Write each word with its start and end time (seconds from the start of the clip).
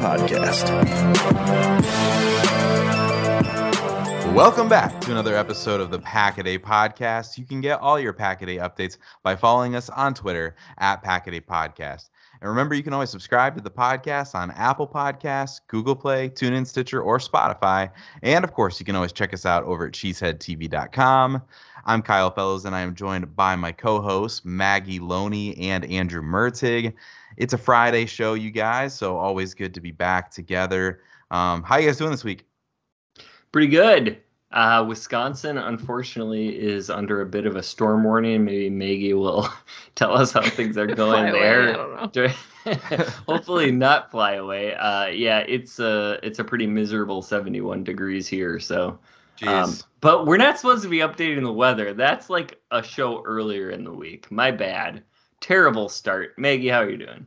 Podcast. 0.00 0.64
Welcome 4.34 4.70
back 4.70 4.98
to 5.02 5.10
another 5.10 5.36
episode 5.36 5.80
of 5.80 5.90
the 5.90 5.98
Pack 5.98 6.38
a 6.38 6.58
Podcast. 6.58 7.36
You 7.36 7.44
can 7.44 7.60
get 7.60 7.80
all 7.80 8.00
your 8.00 8.14
Pack 8.14 8.40
a 8.40 8.46
updates 8.46 8.96
by 9.22 9.36
following 9.36 9.74
us 9.74 9.90
on 9.90 10.14
Twitter 10.14 10.56
at 10.78 11.02
Pack 11.02 11.26
a 11.26 11.40
Podcast. 11.40 12.08
And 12.40 12.48
remember, 12.48 12.74
you 12.74 12.82
can 12.82 12.94
always 12.94 13.10
subscribe 13.10 13.54
to 13.56 13.60
the 13.60 13.70
podcast 13.70 14.34
on 14.34 14.50
Apple 14.52 14.88
Podcasts, 14.88 15.60
Google 15.68 15.94
Play, 15.94 16.30
TuneIn, 16.30 16.66
Stitcher, 16.66 17.02
or 17.02 17.18
Spotify. 17.18 17.90
And 18.22 18.42
of 18.42 18.54
course, 18.54 18.80
you 18.80 18.86
can 18.86 18.96
always 18.96 19.12
check 19.12 19.34
us 19.34 19.44
out 19.44 19.64
over 19.64 19.86
at 19.86 19.92
cheeseheadtv.com. 19.92 21.42
I'm 21.84 22.02
Kyle 22.02 22.30
Fellows, 22.30 22.64
and 22.64 22.74
I 22.74 22.80
am 22.80 22.94
joined 22.94 23.36
by 23.36 23.56
my 23.56 23.72
co-hosts 23.72 24.44
Maggie 24.44 25.00
Loney 25.00 25.56
and 25.58 25.84
Andrew 25.84 26.22
Mertig. 26.22 26.94
It's 27.40 27.54
a 27.54 27.58
Friday 27.58 28.04
show, 28.04 28.34
you 28.34 28.50
guys, 28.50 28.92
so 28.92 29.16
always 29.16 29.54
good 29.54 29.72
to 29.72 29.80
be 29.80 29.92
back 29.92 30.30
together. 30.30 31.00
Um, 31.30 31.62
how 31.62 31.78
you 31.78 31.86
guys 31.86 31.96
doing 31.96 32.10
this 32.10 32.22
week? 32.22 32.44
Pretty 33.50 33.68
good. 33.68 34.18
Uh, 34.52 34.84
Wisconsin, 34.86 35.56
unfortunately, 35.56 36.48
is 36.48 36.90
under 36.90 37.22
a 37.22 37.26
bit 37.26 37.46
of 37.46 37.56
a 37.56 37.62
storm 37.62 38.04
warning. 38.04 38.44
Maybe 38.44 38.68
Maggie 38.68 39.14
will 39.14 39.48
tell 39.94 40.14
us 40.14 40.32
how 40.32 40.42
things 40.42 40.76
are 40.76 40.86
going 40.94 41.32
there. 41.32 41.72
Hopefully, 43.26 43.72
not 43.72 44.10
fly 44.10 44.34
away. 44.34 44.74
Uh, 44.74 45.06
yeah, 45.06 45.38
it's 45.38 45.78
a 45.78 46.18
it's 46.22 46.40
a 46.40 46.44
pretty 46.44 46.66
miserable 46.66 47.22
71 47.22 47.84
degrees 47.84 48.28
here. 48.28 48.60
So, 48.60 48.98
um, 49.46 49.78
but 50.02 50.26
we're 50.26 50.36
not 50.36 50.58
supposed 50.58 50.82
to 50.82 50.90
be 50.90 50.98
updating 50.98 51.42
the 51.42 51.52
weather. 51.52 51.94
That's 51.94 52.28
like 52.28 52.60
a 52.70 52.82
show 52.82 53.22
earlier 53.24 53.70
in 53.70 53.82
the 53.84 53.94
week. 53.94 54.30
My 54.30 54.50
bad. 54.50 55.04
Terrible 55.40 55.88
start. 55.88 56.38
Maggie, 56.38 56.68
how 56.68 56.80
are 56.80 56.90
you 56.90 56.98
doing? 56.98 57.26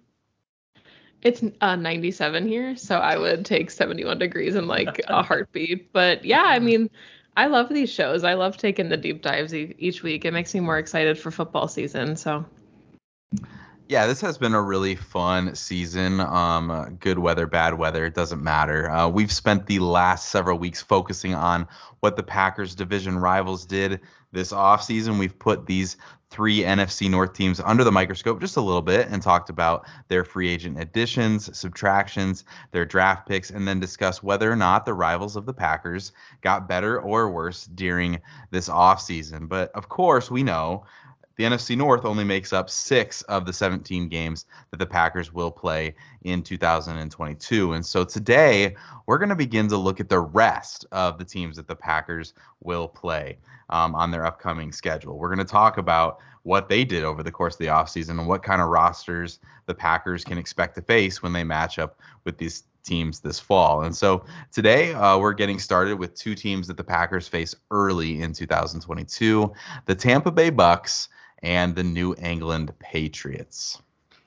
It's 1.22 1.42
uh, 1.62 1.76
97 1.76 2.48
here, 2.48 2.76
so 2.76 2.98
I 2.98 3.18
would 3.18 3.46
take 3.46 3.72
71 3.72 4.20
degrees 4.20 4.56
in 4.56 4.68
like 4.68 5.00
a 5.08 5.24
heartbeat. 5.24 5.92
But 5.94 6.26
yeah, 6.26 6.44
I 6.46 6.60
mean, 6.60 6.90
I 7.38 7.48
love 7.48 7.70
these 7.70 7.90
shows. 7.90 8.24
I 8.24 8.34
love 8.34 8.58
taking 8.58 8.90
the 8.90 8.98
deep 8.98 9.22
dives 9.22 9.54
e- 9.56 9.74
each 9.80 10.04
week. 10.04 10.26
It 10.26 10.32
makes 10.32 10.54
me 10.54 10.60
more 10.60 10.78
excited 10.78 11.18
for 11.18 11.32
football 11.32 11.68
season. 11.68 12.16
So 12.18 12.46
yeah, 13.90 14.08
this 14.08 14.22
has 14.22 14.38
been 14.38 14.54
a 14.54 14.62
really 14.62 14.96
fun 14.96 15.56
season. 15.56 16.20
Um, 16.20 16.98
good 17.00 17.20
weather, 17.20 17.46
bad 17.48 17.78
weather, 17.78 18.06
it 18.06 18.16
doesn't 18.16 18.42
matter. 18.42 18.90
Uh, 18.90 19.08
we've 19.08 19.32
spent 19.32 19.66
the 19.66 19.80
last 19.80 20.30
several 20.30 20.58
weeks 20.58 20.82
focusing 20.82 21.36
on 21.36 21.68
what 22.00 22.16
the 22.16 22.24
Packers 22.24 22.76
division 22.76 23.18
rivals 23.18 23.66
did 23.66 24.00
this 24.32 24.52
offseason. 24.52 25.20
We've 25.20 25.38
put 25.38 25.66
these 25.66 25.98
three 26.34 26.62
NFC 26.62 27.10
North 27.12 27.34
teams 27.34 27.60
under 27.60 27.84
the 27.84 27.92
microscope 27.92 28.42
just 28.42 28.58
a 28.58 28.62
little 28.62 28.82
bit 28.82 29.08
and 29.10 29.22
talked 29.22 29.52
about 29.52 29.86
their 30.08 30.26
free 30.26 30.50
agent 30.50 30.80
additions, 30.80 31.56
subtractions, 31.56 32.44
their 32.72 32.86
draft 32.86 33.28
picks, 33.28 33.52
and 33.52 33.68
then 33.68 33.80
discuss 33.80 34.24
whether 34.24 34.52
or 34.52 34.56
not 34.56 34.84
the 34.84 34.96
rivals 34.96 35.36
of 35.36 35.46
the 35.46 35.54
Packers 35.54 36.12
got 36.42 36.68
better 36.68 37.00
or 37.00 37.30
worse 37.30 37.68
during 37.68 38.20
this 38.50 38.68
offseason. 38.68 39.48
But 39.48 39.72
of 39.74 39.90
course, 39.90 40.32
we 40.32 40.42
know 40.42 40.86
the 41.36 41.44
NFC 41.44 41.76
North 41.76 42.06
only 42.06 42.24
makes 42.24 42.54
up 42.54 42.70
six 42.70 43.22
of 43.24 43.46
the 43.46 43.54
17 43.54 44.08
games 44.08 44.46
that 44.72 44.78
the 44.78 44.86
Packers 44.86 45.34
will 45.34 45.52
play 45.52 45.96
in 46.24 46.44
2022. 46.44 47.74
And 47.74 47.86
so 47.86 48.04
today, 48.04 48.76
we're 49.08 49.18
going 49.18 49.30
to 49.30 49.36
begin 49.36 49.68
to 49.70 49.78
look 49.78 50.00
at 50.00 50.10
the 50.10 50.20
rest 50.20 50.86
of 50.92 51.18
the 51.18 51.26
teams 51.26 51.56
that 51.58 51.68
the 51.68 51.76
Packers 51.76 52.34
will 52.62 52.88
play 52.88 53.38
um, 53.70 53.96
on 53.96 54.12
their 54.12 54.26
upcoming 54.26 54.72
schedule. 54.72 55.18
We're 55.18 55.34
going 55.34 55.46
to 55.46 55.52
talk 55.52 55.78
about 55.78 56.20
what 56.44 56.70
they 56.70 56.84
did 56.84 57.04
over 57.04 57.24
the 57.24 57.32
course 57.32 57.56
of 57.56 57.60
the 57.60 57.68
offseason 57.68 58.20
and 58.20 58.28
what 58.28 58.44
kind 58.44 58.62
of 58.62 58.70
rosters 58.70 59.40
the 59.66 59.74
Packers 59.74 60.24
can 60.24 60.38
expect 60.38 60.76
to 60.76 60.82
face 60.82 61.24
when 61.24 61.34
they 61.34 61.44
match 61.44 61.80
up 61.80 62.00
with 62.26 62.38
these 62.38 62.64
teams 62.84 63.22
this 63.22 63.40
fall. 63.40 63.84
And 63.84 63.96
so 63.96 64.26
today 64.52 64.94
uh, 64.94 65.18
we're 65.18 65.34
getting 65.34 65.58
started 65.58 65.98
with 65.98 66.16
two 66.16 66.36
teams 66.36 66.68
that 66.68 66.78
the 66.78 66.84
Packers 66.84 67.28
face 67.28 67.56
early 67.72 68.22
in 68.22 68.34
2022 68.34 69.54
the 69.86 69.96
Tampa 69.96 70.32
Bay 70.32 70.50
Bucks 70.50 71.08
and 71.44 71.76
the 71.76 71.84
New 71.84 72.16
England 72.18 72.74
Patriots. 72.80 73.80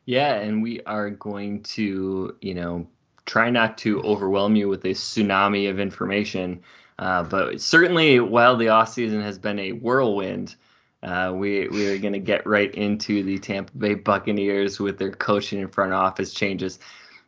Yeah, 0.04 0.34
and 0.34 0.62
we 0.62 0.82
are 0.82 1.10
going 1.10 1.64
to, 1.64 2.36
you 2.40 2.54
know, 2.54 2.86
try 3.24 3.50
not 3.50 3.76
to 3.78 4.00
overwhelm 4.02 4.54
you 4.54 4.68
with 4.68 4.84
a 4.84 4.90
tsunami 4.90 5.68
of 5.68 5.80
information. 5.80 6.62
Uh, 6.98 7.24
but 7.24 7.60
certainly, 7.60 8.20
while 8.20 8.56
the 8.56 8.66
offseason 8.66 9.20
has 9.22 9.38
been 9.38 9.58
a 9.58 9.72
whirlwind, 9.72 10.54
uh, 11.02 11.32
we 11.34 11.68
we 11.68 11.88
are 11.88 11.98
going 11.98 12.12
to 12.12 12.18
get 12.18 12.46
right 12.46 12.72
into 12.74 13.22
the 13.22 13.38
Tampa 13.38 13.76
Bay 13.76 13.94
Buccaneers 13.94 14.78
with 14.78 14.98
their 14.98 15.10
coaching 15.10 15.60
and 15.60 15.72
front 15.72 15.92
office 15.92 16.32
changes. 16.32 16.78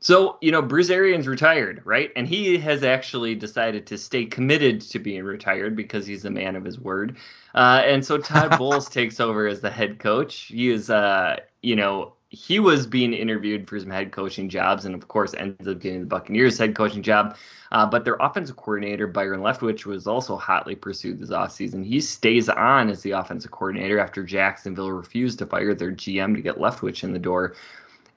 So, 0.01 0.39
you 0.41 0.53
know, 0.53 0.63
Bruce 0.63 0.91
Arians 0.91 1.27
retired, 1.27 1.83
right? 1.85 2.13
And 2.15 2.27
he 2.27 2.57
has 2.59 2.85
actually 2.85 3.35
decided 3.35 3.87
to 3.89 3.99
stay 3.99 4.27
committed 4.27 4.81
to 4.83 4.99
being 4.99 5.25
retired 5.25 5.75
because 5.75 6.07
he's 6.07 6.25
a 6.25 6.31
man 6.31 6.55
of 6.55 6.65
his 6.65 6.79
word. 6.79 7.17
Uh, 7.55 7.83
and 7.85 8.05
so 8.05 8.19
Todd 8.19 8.57
Bowles 8.59 8.89
takes 8.89 9.19
over 9.19 9.49
as 9.49 9.61
the 9.61 9.71
head 9.71 9.99
coach. 9.99 10.37
He 10.37 10.71
is, 10.71 10.89
uh, 10.89 11.39
you 11.63 11.75
know, 11.75 12.13
he 12.31 12.61
was 12.61 12.87
being 12.87 13.15
interviewed 13.15 13.69
for 13.69 13.81
some 13.81 13.91
head 13.91 14.13
coaching 14.13 14.49
jobs 14.49 14.85
and, 14.85 14.95
of 14.95 15.09
course, 15.09 15.35
ends 15.35 15.67
up 15.67 15.81
getting 15.81 16.01
the 16.01 16.07
Buccaneers 16.07 16.59
head 16.59 16.77
coaching 16.77 17.03
job. 17.03 17.37
Uh, 17.73 17.87
but 17.87 18.05
their 18.05 18.17
offensive 18.21 18.57
coordinator, 18.57 19.07
Byron 19.07 19.41
Leftwich, 19.41 19.85
was 19.85 20.07
also 20.07 20.37
hotly 20.37 20.75
pursued 20.75 21.19
this 21.19 21.31
offseason. 21.31 21.85
He 21.85 22.01
stays 22.01 22.49
on 22.49 22.91
as 22.91 23.03
the 23.03 23.13
offensive 23.13 23.51
coordinator 23.51 23.99
after 23.99 24.23
Jacksonville 24.23 24.93
refused 24.93 25.39
to 25.41 25.47
fire 25.47 25.75
their 25.75 25.93
GM 25.93 26.35
to 26.37 26.43
get 26.43 26.59
Leftwich 26.59 27.03
in 27.03 27.13
the 27.13 27.19
door. 27.19 27.57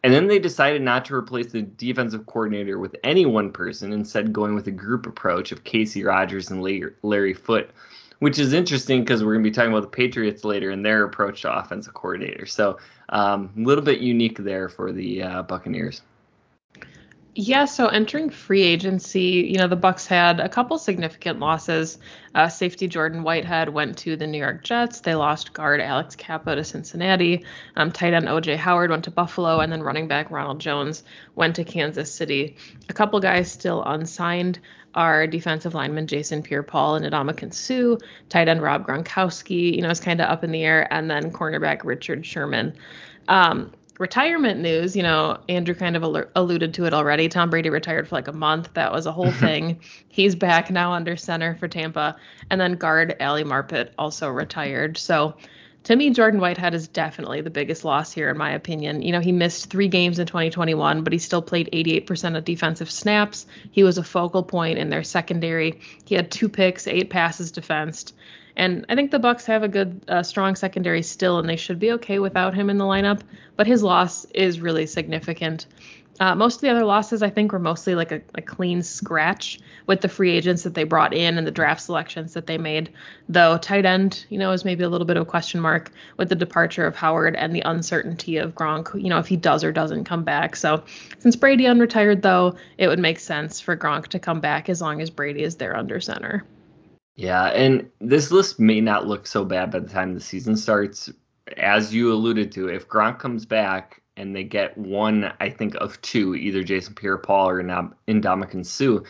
And 0.03 0.13
then 0.13 0.27
they 0.27 0.39
decided 0.39 0.81
not 0.81 1.06
to 1.06 1.15
replace 1.15 1.51
the 1.51 1.62
defensive 1.62 2.25
coordinator 2.25 2.80
with 2.80 2.95
any 3.03 3.25
one 3.25 3.51
person, 3.51 3.94
instead 3.94 4.33
going 4.33 4.56
with 4.56 4.68
a 4.68 4.71
group 4.71 5.06
approach 5.06 5.51
of 5.51 5.63
Kacy 5.63 6.06
Rodgers 6.06 6.50
and 6.50 6.63
Larry 7.03 7.33
Foote, 7.33 7.69
which 8.19 8.39
is 8.39 8.53
interesting 8.53 9.01
because 9.01 9.24
we're 9.24 9.33
going 9.33 9.44
to 9.44 9.50
be 9.50 9.53
talking 9.53 9.71
about 9.71 9.83
the 9.83 9.88
Patriots 9.88 10.44
later 10.44 10.71
and 10.71 10.83
their 10.83 11.03
approach 11.03 11.44
to 11.44 11.56
offensive 11.56 11.94
coordinator. 11.94 12.48
So 12.48 12.80
um, 13.09 13.51
a 13.56 13.62
little 13.62 13.83
bit 13.83 14.00
unique 14.00 14.39
there 14.39 14.69
for 14.69 14.92
the 14.92 15.21
uh, 15.21 15.44
Buccaneers. 15.44 16.01
Yeah, 17.33 17.63
so 17.63 17.88
entering 17.88 18.30
free 18.30 18.62
agency, 18.62 19.50
you 19.50 19.57
know, 19.57 19.69
the 19.69 19.78
Bucks 19.78 20.06
had 20.06 20.42
a 20.42 20.50
couple 20.50 20.78
significant 20.78 21.39
losses. 21.39 21.98
Uh, 22.36 22.50
safety 22.50 22.89
Jordan 22.89 23.24
Whitehead 23.24 23.69
went 23.69 23.98
to 24.00 24.18
the 24.18 24.28
New 24.28 24.38
York 24.38 24.66
Jets. 24.66 25.00
They 25.00 25.16
lost 25.16 25.54
guard 25.54 25.80
Alex 25.80 26.13
Cappa 26.18 26.56
to 26.56 26.63
Cincinnati. 26.66 27.45
Um, 27.78 27.89
tight 27.89 28.13
end 28.13 28.25
OJ 28.25 28.57
Howard 28.57 28.89
went 28.89 29.06
to 29.06 29.12
Buffalo, 29.12 29.62
and 29.62 29.72
then 29.72 29.81
running 29.81 30.10
back 30.10 30.30
Ronald 30.30 30.60
Jones 30.60 31.04
went 31.36 31.56
to 31.56 31.63
Kansas 31.63 32.13
City. 32.13 32.57
A 32.89 32.94
couple 32.94 33.18
guys 33.22 33.50
still 33.50 33.81
unsigned 33.86 34.60
are 34.94 35.25
defensive 35.25 35.74
lineman 35.74 36.07
Jason 36.07 36.44
Pierre-Paul 36.44 36.95
and 36.95 37.06
Ndamukong 37.06 37.54
Suh, 37.54 37.98
tight 38.27 38.50
end 38.50 38.62
Rob 38.62 38.86
Gronkowski, 38.86 39.74
you 39.74 39.81
know, 39.81 39.89
is 39.89 40.01
kind 40.01 40.19
of 40.19 40.30
up 40.30 40.44
in 40.44 40.51
the 40.51 40.63
air, 40.63 40.94
and 40.94 41.10
then 41.10 41.31
cornerback 41.31 41.86
Richard 41.86 42.25
Sherman. 42.25 42.74
Um, 43.30 43.72
retirement 44.01 44.59
news, 44.59 44.95
you 44.95 45.03
know, 45.03 45.38
Andrew 45.48 45.75
kind 45.75 45.95
of 45.95 46.01
al- 46.01 46.25
alluded 46.36 46.74
to 46.74 46.86
it 46.86 46.94
already. 46.94 47.30
Tom 47.30 47.51
Brady 47.51 47.69
retired 47.69 48.07
for 48.07 48.15
like 48.15 48.27
a 48.27 48.33
month. 48.33 48.74
That 48.74 48.92
was 48.92 49.06
a 49.06 49.12
whole 49.12 49.31
thing. 49.45 49.80
He's 50.09 50.33
back 50.33 50.71
now 50.71 50.92
under 50.92 51.15
center 51.15 51.56
for 51.56 51.68
Tampa. 51.68 52.18
And 52.50 52.59
then 52.59 52.74
guard 52.74 53.15
Ali 53.21 53.44
Marpet 53.44 53.92
also 54.00 54.27
retired. 54.27 54.98
So 54.98 55.36
to 55.83 55.95
me, 55.95 56.09
Jordan 56.09 56.39
Whitehead 56.39 56.74
is 56.74 56.88
definitely 56.88 57.42
the 57.42 57.51
biggest 57.51 57.86
loss 57.86 58.12
here, 58.12 58.30
in 58.30 58.38
my 58.38 58.51
opinion. 58.51 59.03
You 59.03 59.12
know, 59.12 59.19
he 59.19 59.31
missed 59.31 59.69
three 59.69 59.88
games 59.88 60.18
in 60.18 60.25
2021, 60.25 61.03
but 61.03 61.13
he 61.13 61.19
still 61.19 61.42
played 61.44 61.69
88% 61.71 62.36
of 62.36 62.44
defensive 62.44 62.89
snaps. 62.89 63.45
He 63.71 63.83
was 63.83 64.00
a 64.00 64.03
focal 64.03 64.42
point 64.42 64.80
in 64.80 64.89
their 64.89 65.03
secondary. 65.03 65.80
He 66.06 66.15
had 66.15 66.31
two 66.31 66.50
picks, 66.50 66.88
eight 66.88 67.12
passes 67.12 67.51
defensed. 67.51 68.15
And 68.56 68.86
I 68.89 68.95
think 68.95 69.12
the 69.12 69.19
Bucks 69.19 69.45
have 69.45 69.63
a 69.63 69.68
good, 69.68 70.01
uh, 70.07 70.24
strong 70.24 70.56
secondary 70.56 71.01
still, 71.01 71.39
and 71.39 71.48
they 71.48 71.56
should 71.56 71.80
be 71.80 71.92
okay 71.94 72.19
without 72.19 72.53
him 72.53 72.69
in 72.69 72.77
the 72.77 72.86
lineup. 72.86 73.21
But 73.56 73.68
his 73.68 73.83
loss 73.83 74.25
is 74.25 74.59
really 74.59 74.88
significant. 74.88 75.68
Uh, 76.21 76.36
most 76.36 76.56
of 76.56 76.62
the 76.62 76.69
other 76.69 76.86
losses, 76.86 77.24
I 77.24 77.31
think, 77.31 77.51
were 77.51 77.57
mostly 77.57 77.95
like 77.95 78.12
a, 78.12 78.21
a, 78.36 78.44
clean 78.44 78.83
scratch 78.83 79.59
with 79.88 80.01
the 80.01 80.07
free 80.07 80.30
agents 80.30 80.62
that 80.62 80.75
they 80.75 80.83
brought 80.83 81.15
in 81.15 81.39
and 81.39 81.48
the 81.48 81.51
draft 81.51 81.81
selections 81.81 82.33
that 82.33 82.45
they 82.45 82.59
made. 82.59 82.92
Though 83.27 83.57
tight 83.57 83.88
end, 83.88 84.24
you 84.30 84.38
know, 84.38 84.51
is 84.51 84.63
maybe 84.63 84.83
a 84.83 84.89
little 84.89 85.07
bit 85.07 85.18
of 85.18 85.24
a 85.24 85.25
question 85.25 85.59
mark 85.62 85.89
with 86.18 86.30
the 86.30 86.36
departure 86.36 86.86
of 86.86 86.95
Howard 86.95 87.36
and 87.36 87.56
the 87.56 87.62
uncertainty 87.62 88.38
of 88.38 88.53
Gronk, 88.53 88.94
you 89.01 89.09
know, 89.09 89.18
if 89.18 89.25
he 89.25 89.36
does 89.36 89.63
or 89.63 89.71
doesn't 89.71 90.03
come 90.03 90.24
back. 90.24 90.56
So 90.56 90.83
since 91.18 91.36
Brady 91.36 91.63
unretired, 91.63 92.21
though, 92.21 92.56
it 92.77 92.88
would 92.88 93.00
make 93.00 93.18
sense 93.18 93.59
for 93.59 93.75
Gronk 93.75 94.09
to 94.09 94.19
come 94.19 94.42
back 94.42 94.69
as 94.69 94.80
long 94.80 95.01
as 95.01 95.09
Brady 95.09 95.42
is 95.42 95.56
there 95.56 95.75
under 95.75 96.00
center. 96.00 96.44
Yeah, 97.16 97.48
and 97.48 97.90
this 98.00 98.31
list 98.31 98.60
may 98.60 98.81
not 98.81 99.08
look 99.08 99.28
so 99.28 99.44
bad 99.44 99.72
by 99.72 99.80
the 99.80 99.90
time 99.90 100.13
the 100.13 100.19
season 100.19 100.56
starts. 100.56 101.12
As 101.58 101.94
you 101.94 102.12
alluded 102.12 102.52
to, 102.54 102.69
if 102.69 102.88
Gronk 102.88 103.19
comes 103.19 103.46
back 103.46 104.02
and 104.16 104.36
they 104.36 104.44
get 104.44 104.78
one, 104.78 105.34
I 105.40 105.50
think, 105.50 105.75
of 105.75 106.02
two, 106.02 106.36
either 106.36 106.63
Jason 106.63 106.96
Pierre 106.96 107.18
Paul 107.18 107.50
or 107.50 107.63
Ndamukong 107.63 108.66
Suh, 108.66 109.02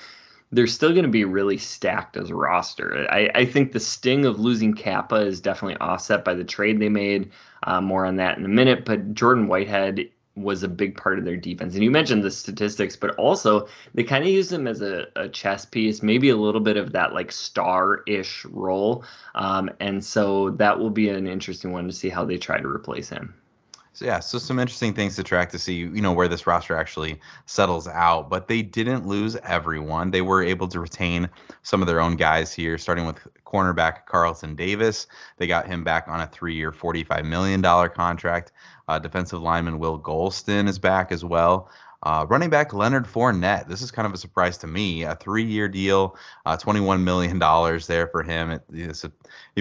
they're 0.51 0.67
still 0.67 0.91
going 0.91 1.03
to 1.03 1.09
be 1.09 1.23
really 1.23 1.57
stacked 1.57 2.17
as 2.17 2.29
a 2.29 2.35
roster. 2.35 3.07
I, 3.09 3.29
I, 3.33 3.45
think 3.45 3.71
the 3.71 3.79
sting 3.79 4.25
of 4.25 4.39
losing 4.39 4.73
Cappa 4.73 5.15
is 5.15 5.39
definitely 5.39 5.77
offset 5.77 6.25
by 6.25 6.33
the 6.33 6.43
trade 6.43 6.79
they 6.79 6.89
made. 6.89 7.31
Uh, 7.63 7.79
more 7.79 8.05
on 8.05 8.17
that 8.17 8.37
in 8.37 8.43
a 8.43 8.49
minute. 8.49 8.83
But 8.83 9.13
Jordan 9.13 9.47
Whitehead 9.47 10.09
was 10.35 10.63
a 10.63 10.67
big 10.67 10.95
part 10.95 11.19
of 11.19 11.25
their 11.25 11.35
defense. 11.35 11.73
And 11.75 11.83
you 11.83 11.91
mentioned 11.91 12.23
the 12.23 12.31
statistics, 12.31 12.95
but 12.95 13.15
also 13.15 13.67
they 13.93 14.03
kind 14.03 14.23
of 14.23 14.29
use 14.29 14.51
him 14.51 14.65
as 14.65 14.81
a, 14.81 15.07
a, 15.15 15.27
chess 15.27 15.65
piece, 15.65 16.01
maybe 16.01 16.29
a 16.29 16.37
little 16.37 16.61
bit 16.61 16.77
of 16.77 16.93
that 16.93 17.13
like 17.13 17.31
star 17.31 18.03
ish 18.07 18.45
role. 18.45 19.03
Um, 19.35 19.69
and 19.79 20.03
so 20.03 20.51
that 20.51 20.79
will 20.79 20.89
be 20.89 21.09
an 21.09 21.27
interesting 21.27 21.71
one 21.71 21.87
to 21.87 21.93
see 21.93 22.09
how 22.09 22.23
they 22.23 22.37
try 22.37 22.59
to 22.59 22.67
replace 22.67 23.09
him. 23.09 23.33
So 23.93 24.05
yeah, 24.05 24.21
so 24.21 24.37
some 24.37 24.57
interesting 24.57 24.93
things 24.93 25.17
to 25.17 25.23
track 25.23 25.49
to 25.51 25.59
see, 25.59 25.75
you 25.75 26.01
know, 26.01 26.13
where 26.13 26.29
this 26.29 26.47
roster 26.47 26.77
actually 26.77 27.19
settles 27.45 27.87
out. 27.89 28.29
But 28.29 28.47
they 28.47 28.61
didn't 28.61 29.05
lose 29.05 29.35
everyone. 29.37 30.11
They 30.11 30.21
were 30.21 30.41
able 30.41 30.67
to 30.69 30.79
retain 30.79 31.29
some 31.63 31.81
of 31.81 31.87
their 31.87 31.99
own 31.99 32.15
guys 32.15 32.53
here, 32.53 32.77
starting 32.77 33.05
with 33.05 33.17
cornerback 33.45 34.05
Carlton 34.05 34.55
Davis. 34.55 35.07
They 35.37 35.47
got 35.47 35.67
him 35.67 35.83
back 35.83 36.07
on 36.07 36.21
a 36.21 36.27
three-year, 36.27 36.71
$45 36.71 37.25
million 37.25 37.61
contract. 37.61 38.53
Uh, 38.87 38.97
defensive 38.97 39.41
lineman 39.41 39.77
Will 39.77 39.99
Gholston 39.99 40.69
is 40.69 40.79
back 40.79 41.11
as 41.11 41.25
well. 41.25 41.69
Uh, 42.03 42.25
running 42.29 42.49
back 42.49 42.73
Leonard 42.73 43.05
Fournette. 43.05 43.67
This 43.67 43.81
is 43.81 43.91
kind 43.91 44.07
of 44.07 44.13
a 44.13 44.17
surprise 44.17 44.57
to 44.59 44.67
me. 44.67 45.03
A 45.03 45.15
three-year 45.15 45.67
deal, 45.67 46.17
uh, 46.45 46.57
$21 46.57 47.03
million 47.03 47.37
there 47.87 48.07
for 48.07 48.23
him. 48.23 48.51
It, 48.51 48.63
it's 48.73 49.03
a, 49.03 49.11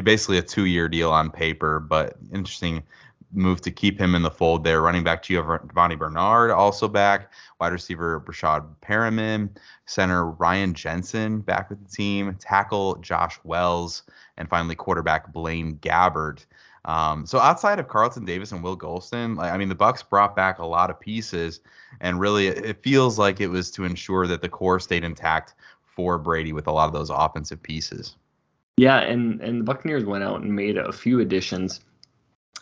basically 0.00 0.38
a 0.38 0.42
two-year 0.42 0.88
deal 0.88 1.10
on 1.10 1.30
paper, 1.30 1.80
but 1.80 2.16
interesting 2.32 2.82
move 3.32 3.60
to 3.62 3.70
keep 3.70 3.98
him 3.98 4.14
in 4.14 4.22
the 4.22 4.30
fold 4.30 4.64
there. 4.64 4.82
Running 4.82 5.04
back 5.04 5.22
Giovani 5.22 5.96
Bernard 5.96 6.50
also 6.50 6.88
back. 6.88 7.32
Wide 7.60 7.72
receiver 7.72 8.20
Breshad 8.20 8.66
Perriman. 8.82 9.50
Center 9.86 10.30
Ryan 10.30 10.74
Jensen 10.74 11.40
back 11.40 11.70
with 11.70 11.82
the 11.82 11.90
team. 11.90 12.34
Tackle 12.40 12.96
Josh 12.96 13.38
Wells. 13.44 14.02
And 14.36 14.48
finally, 14.48 14.74
quarterback 14.74 15.32
Blaine 15.32 15.76
Gabbert. 15.76 16.46
Um, 16.84 17.26
so 17.26 17.38
outside 17.38 17.78
of 17.78 17.88
Carlton 17.88 18.24
Davis 18.24 18.52
and 18.52 18.62
Will 18.62 18.76
Gholston, 18.76 19.36
like, 19.36 19.52
I 19.52 19.58
mean, 19.58 19.68
the 19.68 19.74
Bucks 19.74 20.02
brought 20.02 20.34
back 20.34 20.58
a 20.58 20.64
lot 20.64 20.88
of 20.88 20.98
pieces, 20.98 21.60
and 22.00 22.18
really, 22.18 22.46
it 22.46 22.82
feels 22.82 23.18
like 23.18 23.40
it 23.40 23.48
was 23.48 23.70
to 23.72 23.84
ensure 23.84 24.26
that 24.26 24.40
the 24.40 24.48
core 24.48 24.80
stayed 24.80 25.04
intact 25.04 25.54
for 25.82 26.16
Brady 26.16 26.52
with 26.54 26.66
a 26.66 26.72
lot 26.72 26.86
of 26.86 26.94
those 26.94 27.10
offensive 27.10 27.62
pieces. 27.62 28.16
Yeah, 28.78 29.00
and 29.00 29.42
and 29.42 29.60
the 29.60 29.64
Buccaneers 29.64 30.06
went 30.06 30.24
out 30.24 30.40
and 30.40 30.56
made 30.56 30.78
a 30.78 30.92
few 30.92 31.20
additions. 31.20 31.80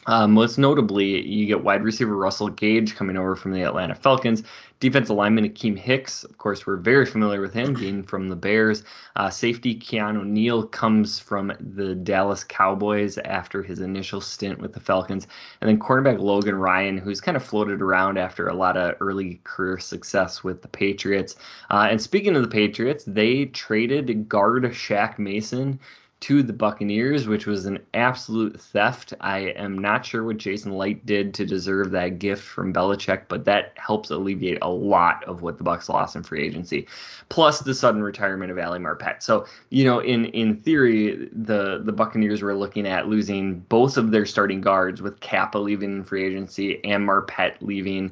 Uh, 0.09 0.27
most 0.27 0.57
notably, 0.57 1.21
you 1.27 1.45
get 1.45 1.63
wide 1.63 1.85
receiver 1.85 2.17
Russell 2.17 2.49
Gage 2.49 2.97
coming 2.97 3.19
over 3.19 3.37
from 3.37 3.53
the 3.53 3.63
Atlanta 3.63 3.95
Falcons. 3.95 4.43
Defensive 4.81 5.15
lineman 5.15 5.47
Akiem 5.47 5.77
Hicks, 5.77 6.25
of 6.25 6.39
course, 6.39 6.67
we're 6.67 6.79
very 6.79 7.05
familiar 7.05 7.43
with 7.43 7.53
him 7.53 7.75
being 7.75 8.03
from 8.03 8.31
the 8.31 8.37
Bears. 8.37 8.85
Uh, 9.17 9.29
safety 9.29 9.79
Keanu 9.79 10.25
Neal 10.25 10.67
comes 10.67 11.19
from 11.19 11.53
the 11.61 11.95
Dallas 11.95 12.43
Cowboys 12.43 13.19
after 13.19 13.63
his 13.63 13.81
initial 13.81 14.23
stint 14.23 14.59
with 14.61 14.73
the 14.73 14.81
Falcons. 14.81 15.27
And 15.61 15.69
then 15.69 15.79
cornerback 15.79 16.19
Logan 16.21 16.55
Ryan, 16.55 16.97
who's 16.97 17.21
kind 17.21 17.37
of 17.37 17.45
floated 17.45 17.83
around 17.83 18.17
after 18.17 18.49
a 18.49 18.55
lot 18.55 18.79
of 18.79 18.95
early 19.01 19.43
career 19.45 19.79
success 19.79 20.43
with 20.43 20.63
the 20.63 20.69
Patriots. 20.69 21.37
Uh, 21.71 21.89
and 21.91 22.01
speaking 22.01 22.35
of 22.35 22.41
the 22.41 22.49
Patriots, 22.49 23.05
they 23.07 23.45
traded 23.45 24.27
guard 24.27 24.63
Shaq 24.63 25.19
Mason 25.19 25.81
to 26.21 26.43
the 26.43 26.53
Buccaneers, 26.53 27.29
which 27.29 27.47
was 27.47 27.67
an 27.67 27.79
absolute 27.95 28.61
theft. 28.61 29.15
I 29.21 29.39
am 29.39 29.79
not 29.79 30.05
sure 30.05 30.25
what 30.25 30.39
Jason 30.39 30.73
Licht 30.73 31.07
did 31.07 31.33
to 31.35 31.47
deserve 31.47 31.93
that 31.93 32.19
gift 32.19 32.43
from 32.43 32.73
Belichick, 32.73 33.23
but 33.29 33.45
that 33.45 33.73
helps 33.77 34.11
alleviate 34.11 34.59
a 34.63 34.69
lot 34.69 35.23
of 35.25 35.43
what 35.43 35.59
the 35.59 35.65
Bucks 35.65 35.89
lost 35.89 36.17
in 36.17 36.25
free 36.25 36.45
agency. 36.45 36.89
Plus 37.29 37.61
the 37.61 37.73
sudden 37.73 38.03
retirement 38.03 38.51
of 38.51 38.59
Ali 38.59 38.81
Marpet. 38.81 39.23
So, 39.23 39.47
you 39.71 39.85
know, 39.85 40.01
in 40.01 40.27
in 40.27 40.57
theory, 40.57 41.29
the 41.33 41.83
the 41.85 41.93
Buccaneers 41.93 42.43
were 42.43 42.55
looking 42.55 42.87
at 42.87 43.07
losing 43.07 43.61
both 43.61 43.97
of 43.97 44.11
their 44.11 44.27
starting 44.27 44.61
guards 44.61 45.01
with 45.01 45.21
Cappa 45.21 45.59
leaving 45.59 45.93
in 45.93 46.05
free 46.05 46.27
agency 46.27 46.85
and 46.85 47.07
Marpet 47.07 47.57
leaving 47.61 48.11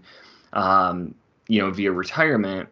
um, 0.53 1.15
you 1.49 1.61
know, 1.61 1.71
via 1.71 1.93
retirement 1.93 2.69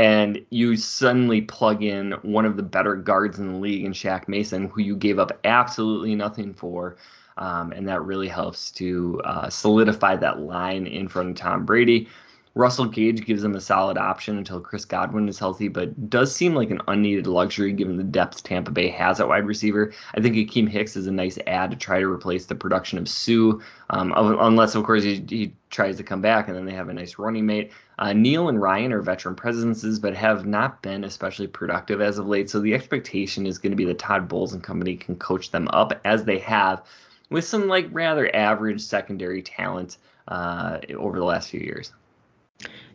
and 0.00 0.46
you 0.48 0.78
suddenly 0.78 1.42
plug 1.42 1.82
in 1.82 2.12
one 2.22 2.46
of 2.46 2.56
the 2.56 2.62
better 2.62 2.96
guards 2.96 3.38
in 3.38 3.52
the 3.52 3.58
league 3.58 3.84
in 3.84 3.92
Shaq 3.92 4.28
Mason, 4.28 4.70
who 4.70 4.80
you 4.80 4.96
gave 4.96 5.18
up 5.18 5.38
absolutely 5.44 6.14
nothing 6.14 6.54
for. 6.54 6.96
Um, 7.36 7.72
and 7.72 7.86
that 7.86 8.02
really 8.02 8.26
helps 8.26 8.70
to 8.72 9.20
uh, 9.26 9.50
solidify 9.50 10.16
that 10.16 10.38
line 10.38 10.86
in 10.86 11.06
front 11.06 11.28
of 11.28 11.36
Tom 11.36 11.66
Brady. 11.66 12.08
Russell 12.54 12.86
Gage 12.86 13.24
gives 13.26 13.42
them 13.42 13.54
a 13.54 13.60
solid 13.60 13.96
option 13.96 14.38
until 14.38 14.58
Chris 14.58 14.84
Godwin 14.84 15.28
is 15.28 15.38
healthy, 15.38 15.68
but 15.68 16.10
does 16.10 16.34
seem 16.34 16.54
like 16.54 16.70
an 16.70 16.80
unneeded 16.88 17.26
luxury 17.26 17.72
given 17.72 17.96
the 17.96 18.02
depth 18.02 18.42
Tampa 18.42 18.70
Bay 18.70 18.88
has 18.88 19.20
at 19.20 19.28
wide 19.28 19.46
receiver. 19.46 19.92
I 20.14 20.20
think 20.20 20.34
Akiem 20.34 20.68
Hicks 20.68 20.96
is 20.96 21.06
a 21.06 21.12
nice 21.12 21.38
add 21.46 21.70
to 21.70 21.76
try 21.76 22.00
to 22.00 22.10
replace 22.10 22.46
the 22.46 22.54
production 22.54 22.98
of 22.98 23.08
Suh, 23.08 23.52
um, 23.90 24.12
unless, 24.16 24.74
of 24.74 24.84
course, 24.84 25.02
he, 25.02 25.24
he, 25.28 25.54
tries 25.70 25.96
to 25.96 26.02
come 26.02 26.20
back 26.20 26.48
and 26.48 26.56
then 26.56 26.64
they 26.64 26.74
have 26.74 26.88
a 26.88 26.92
nice 26.92 27.16
running 27.16 27.46
mate. 27.46 27.70
Uh, 28.00 28.14
Neal 28.14 28.48
and 28.48 28.60
Ryan 28.60 28.94
are 28.94 29.02
veteran 29.02 29.34
presences, 29.34 29.98
but 29.98 30.16
have 30.16 30.46
not 30.46 30.80
been 30.80 31.04
especially 31.04 31.46
productive 31.46 32.00
as 32.00 32.16
of 32.16 32.26
late. 32.26 32.48
So 32.48 32.58
the 32.58 32.72
expectation 32.72 33.46
is 33.46 33.58
going 33.58 33.72
to 33.72 33.76
be 33.76 33.84
that 33.84 33.98
Todd 33.98 34.26
Bowles 34.26 34.54
and 34.54 34.62
company 34.62 34.96
can 34.96 35.16
coach 35.16 35.50
them 35.50 35.68
up 35.68 35.92
as 36.02 36.24
they 36.24 36.38
have 36.38 36.82
with 37.28 37.44
some 37.44 37.68
like 37.68 37.88
rather 37.92 38.34
average 38.34 38.80
secondary 38.80 39.42
talent 39.42 39.98
uh, 40.28 40.78
over 40.96 41.18
the 41.18 41.24
last 41.24 41.50
few 41.50 41.60
years. 41.60 41.92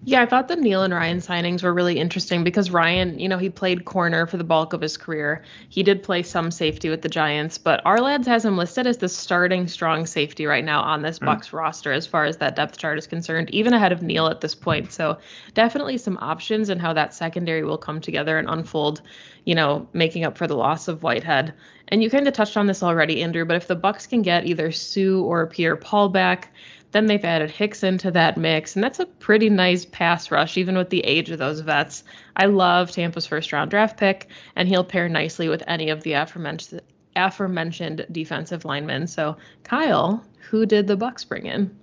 Yeah, 0.07 0.21
I 0.21 0.27
thought 0.27 0.47
the 0.47 0.55
Neal 0.55 0.83
and 0.83 0.93
Ryan 0.93 1.17
signings 1.17 1.63
were 1.63 1.73
really 1.73 1.97
interesting 1.97 2.43
because 2.43 2.69
Ryan, 2.69 3.17
you 3.17 3.27
know, 3.27 3.39
he 3.39 3.49
played 3.49 3.85
corner 3.85 4.27
for 4.27 4.37
the 4.37 4.43
bulk 4.43 4.73
of 4.73 4.81
his 4.81 4.97
career. 4.97 5.43
He 5.69 5.81
did 5.81 6.03
play 6.03 6.21
some 6.21 6.51
safety 6.51 6.89
with 6.89 7.01
the 7.01 7.09
Giants, 7.09 7.57
but 7.57 7.83
Ourlads 7.85 8.27
has 8.27 8.45
him 8.45 8.55
listed 8.55 8.85
as 8.85 8.99
the 8.99 9.09
starting 9.09 9.67
strong 9.67 10.05
safety 10.05 10.45
right 10.45 10.63
now 10.63 10.81
on 10.81 11.01
this 11.01 11.17
mm. 11.17 11.25
Bucks 11.25 11.51
roster 11.51 11.91
as 11.91 12.05
far 12.05 12.25
as 12.25 12.37
that 12.37 12.55
depth 12.55 12.77
chart 12.77 12.99
is 12.99 13.07
concerned, 13.07 13.49
even 13.49 13.73
ahead 13.73 13.91
of 13.91 14.03
Neal 14.03 14.27
at 14.27 14.41
this 14.41 14.53
point. 14.53 14.91
So 14.91 15.17
definitely 15.55 15.97
some 15.97 16.19
options 16.21 16.69
and 16.69 16.79
how 16.79 16.93
that 16.93 17.15
secondary 17.15 17.63
will 17.63 17.79
come 17.79 17.99
together 17.99 18.37
and 18.37 18.47
unfold, 18.47 19.01
you 19.45 19.55
know, 19.55 19.87
making 19.93 20.23
up 20.23 20.37
for 20.37 20.45
the 20.45 20.55
loss 20.55 20.87
of 20.87 21.01
Whitehead. 21.01 21.51
And 21.87 22.03
you 22.03 22.11
kind 22.11 22.27
of 22.27 22.33
touched 22.35 22.57
on 22.57 22.67
this 22.67 22.83
already, 22.83 23.23
Andrew, 23.23 23.45
but 23.45 23.57
if 23.57 23.65
the 23.65 23.75
Bucks 23.75 24.05
can 24.05 24.21
get 24.21 24.45
either 24.45 24.71
Suh 24.71 25.19
or 25.19 25.47
Pierre 25.47 25.75
Paul 25.75 26.09
back, 26.09 26.51
then 26.95 27.07
they've 27.07 27.25
added 27.25 27.51
Hicks 27.51 27.83
into 27.83 28.09
that 28.11 28.37
mix, 28.37 28.75
and 28.75 28.81
that's 28.81 29.01
a 29.01 29.05
pretty 29.05 29.49
nice 29.49 29.83
pass 29.83 30.31
rush, 30.31 30.57
even 30.57 30.77
with 30.77 30.89
the 30.89 31.01
age 31.01 31.29
of 31.29 31.37
those 31.37 31.59
vets. 31.59 32.05
I 32.37 32.45
love 32.45 32.89
Tampa's 32.89 33.27
first 33.27 33.51
round 33.51 33.69
draft 33.69 33.97
pick, 33.97 34.29
and 34.55 34.69
he'll 34.69 34.85
pair 34.85 35.09
nicely 35.09 35.49
with 35.49 35.61
any 35.67 35.89
of 35.89 36.03
the 36.03 36.13
aforementioned 36.13 36.79
aforementioned 37.17 38.05
defensive 38.13 38.63
linemen. 38.63 39.07
So, 39.07 39.35
Kyle, 39.63 40.23
who 40.49 40.65
did 40.65 40.87
the 40.87 40.95
Bucks 40.95 41.25
bring 41.25 41.47
in? 41.47 41.77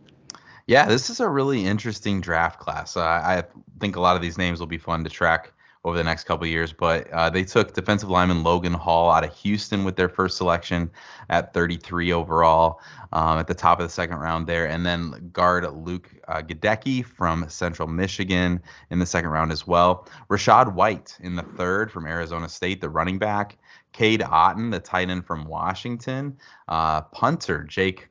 Yeah, 0.66 0.86
this 0.86 1.10
is 1.10 1.20
a 1.20 1.28
really 1.28 1.66
interesting 1.66 2.22
draft 2.22 2.58
class. 2.58 2.96
Uh, 2.96 3.02
I 3.02 3.44
think 3.80 3.96
a 3.96 4.00
lot 4.00 4.16
of 4.16 4.22
these 4.22 4.38
names 4.38 4.60
will 4.60 4.66
be 4.66 4.78
fun 4.78 5.04
to 5.04 5.10
track 5.10 5.52
over 5.84 5.96
the 5.96 6.04
next 6.04 6.24
couple 6.24 6.46
years. 6.46 6.72
But 6.72 7.10
uh, 7.10 7.30
they 7.30 7.44
took 7.44 7.74
defensive 7.74 8.08
lineman 8.08 8.44
Logan 8.44 8.72
Hall 8.72 9.10
out 9.10 9.24
of 9.24 9.34
Houston 9.38 9.84
with 9.84 9.96
their 9.96 10.08
first 10.08 10.36
selection 10.36 10.90
at 11.28 11.52
33 11.52 12.12
overall 12.12 12.80
um, 13.12 13.38
at 13.38 13.46
the 13.46 13.54
top 13.54 13.80
of 13.80 13.86
the 13.86 13.92
second 13.92 14.18
round 14.18 14.46
there. 14.46 14.68
And 14.68 14.86
then 14.86 15.30
guard 15.32 15.66
Luke 15.72 16.10
uh, 16.28 16.42
Goedeke 16.42 17.04
from 17.04 17.48
Central 17.48 17.88
Michigan 17.88 18.60
in 18.90 18.98
the 18.98 19.06
second 19.06 19.30
round 19.30 19.50
as 19.50 19.66
well. 19.66 20.06
Rachaad 20.30 20.72
White 20.74 21.18
in 21.20 21.34
the 21.34 21.42
third 21.42 21.90
from 21.90 22.06
Arizona 22.06 22.48
State, 22.48 22.80
the 22.80 22.88
running 22.88 23.18
back. 23.18 23.58
Cade 23.92 24.20
Otton, 24.20 24.70
the 24.70 24.80
tight 24.80 25.10
end 25.10 25.26
from 25.26 25.44
Washington. 25.44 26.38
Uh, 26.68 27.02
punter 27.02 27.64
Jake 27.64 28.08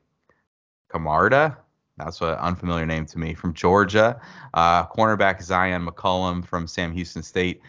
Camarda, 0.88 1.56
that's 2.04 2.20
an 2.20 2.28
unfamiliar 2.38 2.86
name 2.86 3.06
to 3.06 3.18
me. 3.18 3.34
From 3.34 3.54
Georgia, 3.54 4.20
uh, 4.54 4.86
cornerback 4.86 5.38
Zyon 5.40 5.88
McCollum 5.88 6.44
from 6.44 6.66
Sam 6.66 6.92
Houston 6.92 7.22
State, 7.22 7.60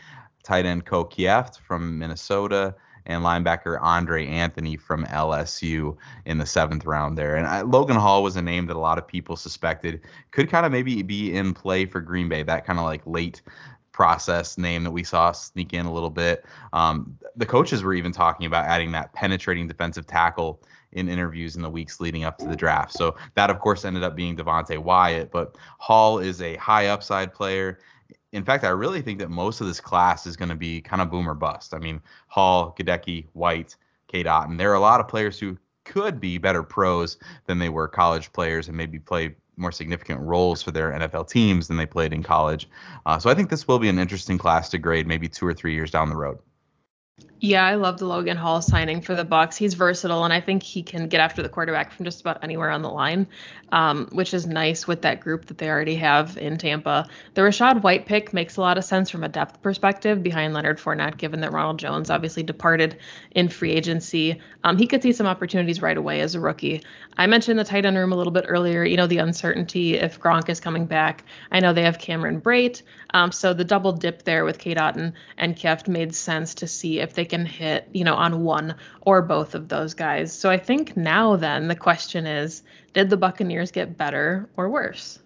tight 0.43 0.65
end 0.65 0.85
Ko 0.85 1.05
Kieft 1.05 1.59
from 1.59 1.97
Minnesota, 1.97 2.75
and 3.05 3.23
linebacker 3.23 3.77
Andre 3.81 4.27
Anthony 4.27 4.77
from 4.77 5.05
LSU 5.05 5.97
in 6.25 6.37
the 6.37 6.45
seventh 6.45 6.85
round 6.85 7.17
there. 7.17 7.35
And 7.35 7.47
I, 7.47 7.61
Logan 7.61 7.97
Hall 7.97 8.23
was 8.23 8.35
a 8.35 8.41
name 8.41 8.67
that 8.67 8.75
a 8.75 8.79
lot 8.79 8.97
of 8.97 9.07
people 9.07 9.35
suspected 9.35 10.01
could 10.31 10.49
kind 10.49 10.65
of 10.65 10.71
maybe 10.71 11.01
be 11.01 11.35
in 11.35 11.53
play 11.53 11.85
for 11.85 11.99
Green 11.99 12.29
Bay. 12.29 12.43
That 12.43 12.65
kind 12.65 12.79
of 12.79 12.85
like 12.85 13.01
late 13.05 13.41
process 13.91 14.57
name 14.57 14.83
that 14.83 14.91
we 14.91 15.03
saw 15.03 15.31
sneak 15.31 15.73
in 15.73 15.85
a 15.85 15.93
little 15.93 16.09
bit. 16.09 16.45
Um, 16.73 17.17
the 17.35 17.45
coaches 17.45 17.83
were 17.83 17.93
even 17.93 18.11
talking 18.11 18.45
about 18.45 18.65
adding 18.65 18.91
that 18.93 19.13
penetrating 19.13 19.67
defensive 19.67 20.07
tackle 20.07 20.61
in 20.93 21.09
interviews 21.09 21.55
in 21.55 21.61
the 21.61 21.69
weeks 21.69 21.99
leading 21.99 22.23
up 22.23 22.37
to 22.39 22.45
the 22.45 22.55
draft. 22.55 22.93
So 22.93 23.15
that, 23.35 23.49
of 23.49 23.59
course, 23.59 23.85
ended 23.85 24.03
up 24.03 24.15
being 24.15 24.35
Devonte 24.35 24.77
Wyatt. 24.77 25.31
But 25.31 25.57
Hall 25.77 26.19
is 26.19 26.41
a 26.41 26.55
high 26.55 26.87
upside 26.87 27.33
player. 27.33 27.79
In 28.31 28.43
fact, 28.43 28.63
I 28.63 28.69
really 28.69 29.01
think 29.01 29.19
that 29.19 29.29
most 29.29 29.61
of 29.61 29.67
this 29.67 29.79
class 29.79 30.25
is 30.25 30.35
going 30.35 30.49
to 30.49 30.55
be 30.55 30.81
kind 30.81 31.01
of 31.01 31.11
boomer 31.11 31.35
bust. 31.35 31.73
I 31.73 31.79
mean, 31.79 32.01
Hall, 32.27 32.75
Goedeke, 32.77 33.27
White, 33.33 33.75
Cade 34.07 34.25
Otton. 34.25 34.57
There 34.57 34.71
are 34.71 34.75
a 34.75 34.79
lot 34.79 34.99
of 34.99 35.07
players 35.07 35.37
who 35.39 35.57
could 35.85 36.19
be 36.19 36.37
better 36.37 36.63
pros 36.63 37.17
than 37.45 37.59
they 37.59 37.69
were 37.69 37.87
college 37.87 38.31
players 38.31 38.67
and 38.67 38.77
maybe 38.77 38.99
play 38.99 39.35
more 39.57 39.71
significant 39.71 40.19
roles 40.19 40.63
for 40.63 40.71
their 40.71 40.91
NFL 40.91 41.29
teams 41.29 41.67
than 41.67 41.77
they 41.77 41.85
played 41.85 42.13
in 42.13 42.23
college. 42.23 42.67
Uh, 43.05 43.19
so 43.19 43.29
I 43.29 43.35
think 43.35 43.49
this 43.49 43.67
will 43.67 43.79
be 43.79 43.89
an 43.89 43.99
interesting 43.99 44.37
class 44.37 44.69
to 44.69 44.77
grade 44.77 45.07
maybe 45.07 45.27
two 45.27 45.45
or 45.45 45.53
three 45.53 45.73
years 45.73 45.91
down 45.91 46.09
the 46.09 46.15
road. 46.15 46.39
Yeah, 47.45 47.65
I 47.65 47.75
love 47.75 47.97
the 47.97 48.05
Logan 48.05 48.37
Hall 48.37 48.61
signing 48.61 49.01
for 49.01 49.15
the 49.15 49.25
Bucks. 49.25 49.57
He's 49.57 49.73
versatile, 49.73 50.23
and 50.23 50.31
I 50.31 50.39
think 50.39 50.63
he 50.63 50.81
can 50.81 51.09
get 51.09 51.19
after 51.19 51.43
the 51.43 51.49
quarterback 51.49 51.91
from 51.91 52.05
just 52.05 52.21
about 52.21 52.41
anywhere 52.41 52.69
on 52.69 52.81
the 52.81 52.89
line, 52.89 53.27
um, 53.73 54.07
which 54.13 54.33
is 54.33 54.47
nice 54.47 54.87
with 54.87 55.01
that 55.01 55.19
group 55.19 55.47
that 55.47 55.57
they 55.57 55.69
already 55.69 55.95
have 55.95 56.37
in 56.37 56.57
Tampa. 56.57 57.05
The 57.33 57.41
Rachaad 57.41 57.83
White 57.83 58.05
pick 58.05 58.31
makes 58.31 58.55
a 58.55 58.61
lot 58.61 58.77
of 58.77 58.85
sense 58.85 59.09
from 59.09 59.25
a 59.25 59.27
depth 59.27 59.61
perspective 59.61 60.23
behind 60.23 60.53
Leonard 60.53 60.79
Fournette, 60.79 61.17
given 61.17 61.41
that 61.41 61.51
Ronald 61.51 61.79
Jones 61.79 62.09
obviously 62.09 62.43
departed 62.43 62.99
in 63.31 63.49
free 63.49 63.71
agency. 63.71 64.39
Um, 64.63 64.77
he 64.77 64.87
could 64.87 65.03
see 65.03 65.11
some 65.11 65.27
opportunities 65.27 65.81
right 65.81 65.97
away 65.97 66.21
as 66.21 66.35
a 66.35 66.39
rookie. 66.39 66.81
I 67.17 67.27
mentioned 67.27 67.59
the 67.59 67.65
tight 67.65 67.83
end 67.83 67.97
room 67.97 68.13
a 68.13 68.15
little 68.15 68.31
bit 68.31 68.45
earlier. 68.47 68.85
You 68.85 68.95
know, 68.95 69.07
the 69.07 69.17
uncertainty 69.17 69.95
if 69.95 70.17
Gronk 70.17 70.47
is 70.47 70.61
coming 70.61 70.85
back. 70.85 71.25
I 71.51 71.59
know 71.59 71.73
they 71.73 71.83
have 71.83 71.99
Cameron 71.99 72.39
Brate, 72.39 72.83
um, 73.13 73.33
so 73.33 73.53
the 73.53 73.65
double 73.65 73.91
dip 73.91 74.23
there 74.23 74.45
with 74.45 74.59
Cade 74.59 74.77
Otton 74.77 75.11
and 75.37 75.57
Kieft 75.57 75.89
made 75.89 76.15
sense 76.15 76.55
to 76.55 76.67
see 76.67 77.01
if 77.01 77.13
they 77.13 77.25
can 77.33 77.47
hit, 77.47 77.89
you 77.93 78.03
know, 78.03 78.13
on 78.13 78.43
one 78.43 78.75
or 79.01 79.23
both 79.23 79.55
of 79.55 79.67
those 79.67 79.95
guys. 79.95 80.31
So 80.31 80.51
I 80.51 80.57
think 80.57 80.95
now 80.95 81.35
then 81.35 81.67
the 81.67 81.75
question 81.75 82.27
is, 82.27 82.61
did 82.93 83.09
the 83.09 83.17
Buccaneers 83.17 83.71
get 83.71 83.97
better 83.97 84.51
or 84.55 84.69
worse? 84.69 85.17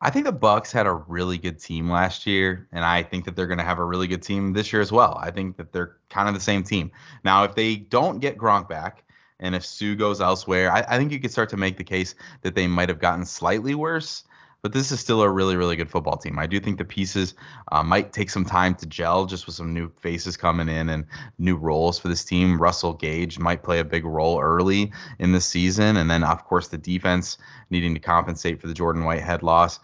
I 0.00 0.08
think 0.08 0.24
the 0.24 0.32
Bucks 0.32 0.72
had 0.72 0.86
a 0.86 0.94
really 0.94 1.36
good 1.36 1.58
team 1.58 1.90
last 1.90 2.26
year, 2.26 2.66
and 2.72 2.82
I 2.82 3.02
think 3.02 3.26
that 3.26 3.36
they're 3.36 3.46
going 3.46 3.58
to 3.58 3.64
have 3.64 3.78
a 3.78 3.84
really 3.84 4.06
good 4.06 4.22
team 4.22 4.54
this 4.54 4.72
year 4.72 4.80
as 4.80 4.90
well. 4.90 5.18
I 5.20 5.30
think 5.30 5.58
that 5.58 5.70
they're 5.70 5.96
kind 6.08 6.28
of 6.28 6.34
the 6.34 6.40
same 6.40 6.62
team. 6.62 6.90
Now, 7.24 7.44
if 7.44 7.54
they 7.54 7.76
don't 7.76 8.18
get 8.18 8.38
Gronk 8.38 8.66
back, 8.66 9.04
and 9.38 9.54
if 9.54 9.66
Suh 9.66 9.94
goes 9.96 10.22
elsewhere, 10.22 10.72
I, 10.72 10.82
I 10.88 10.96
think 10.96 11.12
you 11.12 11.20
could 11.20 11.30
start 11.30 11.50
to 11.50 11.58
make 11.58 11.76
the 11.76 11.84
case 11.84 12.14
that 12.40 12.54
they 12.54 12.66
might 12.66 12.88
have 12.88 13.00
gotten 13.00 13.26
slightly 13.26 13.74
worse 13.74 14.24
but 14.62 14.72
this 14.72 14.90
is 14.90 14.98
still 14.98 15.22
a 15.22 15.30
really, 15.30 15.56
really 15.56 15.76
good 15.76 15.90
football 15.90 16.16
team. 16.16 16.38
I 16.38 16.46
do 16.46 16.58
think 16.58 16.78
the 16.78 16.84
pieces 16.84 17.34
uh, 17.70 17.82
might 17.82 18.12
take 18.12 18.30
some 18.30 18.44
time 18.44 18.74
to 18.76 18.86
gel 18.86 19.26
just 19.26 19.46
with 19.46 19.54
some 19.54 19.72
new 19.72 19.90
faces 20.00 20.36
coming 20.36 20.68
in 20.68 20.88
and 20.88 21.04
new 21.38 21.56
roles 21.56 21.98
for 21.98 22.08
this 22.08 22.24
team. 22.24 22.60
Russell 22.60 22.94
Gage 22.94 23.38
might 23.38 23.62
play 23.62 23.78
a 23.78 23.84
big 23.84 24.04
role 24.04 24.40
early 24.40 24.92
in 25.18 25.32
the 25.32 25.40
season. 25.40 25.96
And 25.96 26.10
then, 26.10 26.24
of 26.24 26.44
course, 26.44 26.68
the 26.68 26.78
defense 26.78 27.38
needing 27.70 27.94
to 27.94 28.00
compensate 28.00 28.60
for 28.60 28.66
the 28.66 28.74
Jordan 28.74 29.04
Whitehead 29.04 29.42
loss. 29.42 29.78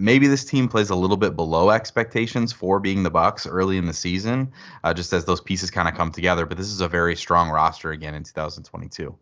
Maybe 0.00 0.26
this 0.26 0.44
team 0.44 0.68
plays 0.68 0.90
a 0.90 0.96
little 0.96 1.16
bit 1.16 1.36
below 1.36 1.70
expectations 1.70 2.52
for 2.52 2.80
being 2.80 3.04
the 3.04 3.10
bucks 3.10 3.46
early 3.46 3.78
in 3.78 3.86
the 3.86 3.92
season, 3.92 4.50
uh, 4.82 4.92
just 4.92 5.12
as 5.12 5.24
those 5.24 5.40
pieces 5.40 5.70
kind 5.70 5.88
of 5.88 5.94
come 5.94 6.10
together. 6.10 6.44
But 6.46 6.58
this 6.58 6.66
is 6.66 6.80
a 6.80 6.88
very 6.88 7.14
strong 7.14 7.50
roster 7.50 7.92
again 7.92 8.14
in 8.14 8.24
2022. 8.24 9.16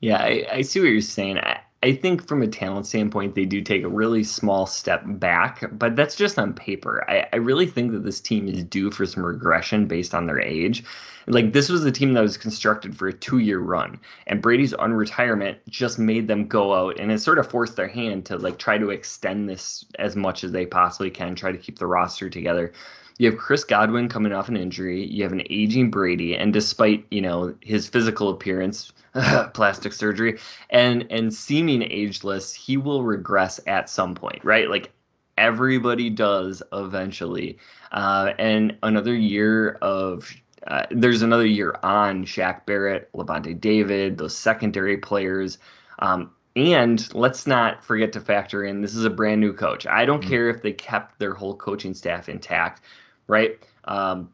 Yeah, 0.00 0.18
I, 0.18 0.46
I 0.52 0.60
see 0.60 0.80
what 0.80 0.90
you're 0.90 1.00
saying. 1.00 1.38
I, 1.38 1.60
I 1.82 1.92
think 1.92 2.26
from 2.26 2.42
a 2.42 2.48
talent 2.48 2.86
standpoint, 2.86 3.34
they 3.36 3.44
do 3.44 3.60
take 3.60 3.84
a 3.84 3.88
really 3.88 4.24
small 4.24 4.66
step 4.66 5.02
back, 5.04 5.64
but 5.72 5.94
that's 5.94 6.16
just 6.16 6.38
on 6.38 6.52
paper. 6.52 7.04
I, 7.08 7.28
I 7.32 7.36
really 7.36 7.66
think 7.66 7.92
that 7.92 8.02
this 8.02 8.20
team 8.20 8.48
is 8.48 8.64
due 8.64 8.90
for 8.90 9.06
some 9.06 9.24
regression 9.24 9.86
based 9.86 10.12
on 10.12 10.26
their 10.26 10.40
age. 10.40 10.82
Like, 11.28 11.52
this 11.52 11.68
was 11.68 11.84
a 11.84 11.92
team 11.92 12.14
that 12.14 12.22
was 12.22 12.36
constructed 12.36 12.96
for 12.96 13.08
a 13.08 13.12
two 13.12 13.38
year 13.38 13.58
run, 13.58 14.00
and 14.26 14.42
Brady's 14.42 14.72
unretirement 14.72 15.58
just 15.68 15.98
made 15.98 16.26
them 16.26 16.48
go 16.48 16.74
out 16.74 16.98
and 16.98 17.12
it 17.12 17.20
sort 17.20 17.38
of 17.38 17.48
forced 17.48 17.76
their 17.76 17.88
hand 17.88 18.26
to 18.26 18.38
like 18.38 18.58
try 18.58 18.78
to 18.78 18.90
extend 18.90 19.48
this 19.48 19.84
as 19.98 20.16
much 20.16 20.44
as 20.44 20.52
they 20.52 20.66
possibly 20.66 21.10
can, 21.10 21.34
try 21.34 21.52
to 21.52 21.58
keep 21.58 21.78
the 21.78 21.86
roster 21.86 22.30
together. 22.30 22.72
You 23.18 23.30
have 23.30 23.38
Chris 23.38 23.64
Godwin 23.64 24.08
coming 24.08 24.32
off 24.32 24.48
an 24.48 24.56
injury. 24.56 25.04
You 25.04 25.24
have 25.24 25.32
an 25.32 25.42
aging 25.50 25.90
Brady, 25.90 26.36
and 26.36 26.52
despite 26.52 27.04
you 27.10 27.20
know 27.20 27.54
his 27.60 27.88
physical 27.88 28.30
appearance, 28.30 28.92
plastic 29.54 29.92
surgery, 29.92 30.38
and 30.70 31.06
and 31.10 31.34
seeming 31.34 31.82
ageless, 31.82 32.54
he 32.54 32.76
will 32.76 33.02
regress 33.02 33.60
at 33.66 33.90
some 33.90 34.14
point, 34.14 34.44
right? 34.44 34.70
Like 34.70 34.92
everybody 35.36 36.10
does 36.10 36.62
eventually. 36.72 37.58
Uh, 37.90 38.32
and 38.38 38.76
another 38.82 39.14
year 39.14 39.78
of 39.82 40.32
uh, 40.66 40.86
there's 40.90 41.22
another 41.22 41.46
year 41.46 41.74
on 41.82 42.24
Shaq 42.24 42.66
Barrett, 42.66 43.10
Lavonte 43.12 43.58
David, 43.60 44.18
those 44.18 44.36
secondary 44.36 44.96
players. 44.96 45.58
Um, 45.98 46.32
and 46.56 47.14
let's 47.14 47.46
not 47.46 47.84
forget 47.84 48.12
to 48.12 48.20
factor 48.20 48.64
in 48.64 48.80
this 48.80 48.94
is 48.94 49.04
a 49.04 49.10
brand 49.10 49.40
new 49.40 49.52
coach. 49.52 49.86
I 49.86 50.04
don't 50.04 50.20
mm-hmm. 50.20 50.30
care 50.30 50.48
if 50.48 50.62
they 50.62 50.72
kept 50.72 51.18
their 51.18 51.34
whole 51.34 51.56
coaching 51.56 51.94
staff 51.94 52.28
intact, 52.28 52.82
right? 53.26 53.58
Um, 53.84 54.30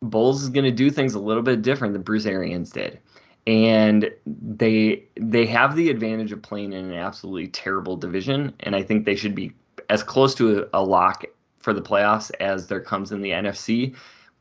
Bowles 0.00 0.42
is 0.42 0.48
going 0.48 0.64
to 0.64 0.70
do 0.70 0.90
things 0.90 1.14
a 1.14 1.18
little 1.20 1.42
bit 1.42 1.62
different 1.62 1.92
than 1.92 2.02
Bruce 2.02 2.26
Arians 2.26 2.70
did 2.70 3.00
and 3.48 4.10
they 4.26 5.04
they 5.16 5.46
have 5.46 5.74
the 5.74 5.88
advantage 5.88 6.32
of 6.32 6.42
playing 6.42 6.74
in 6.74 6.84
an 6.84 6.92
absolutely 6.92 7.48
terrible 7.48 7.96
division 7.96 8.52
and 8.60 8.76
i 8.76 8.82
think 8.82 9.06
they 9.06 9.16
should 9.16 9.34
be 9.34 9.50
as 9.88 10.02
close 10.02 10.34
to 10.34 10.60
a, 10.60 10.80
a, 10.80 10.82
lock 10.82 11.24
for 11.58 11.72
the 11.72 11.80
playoffs 11.80 12.30
as 12.40 12.66
there 12.66 12.80
comes 12.80 13.10
in 13.10 13.22
the 13.22 13.30
nfc 13.30 13.96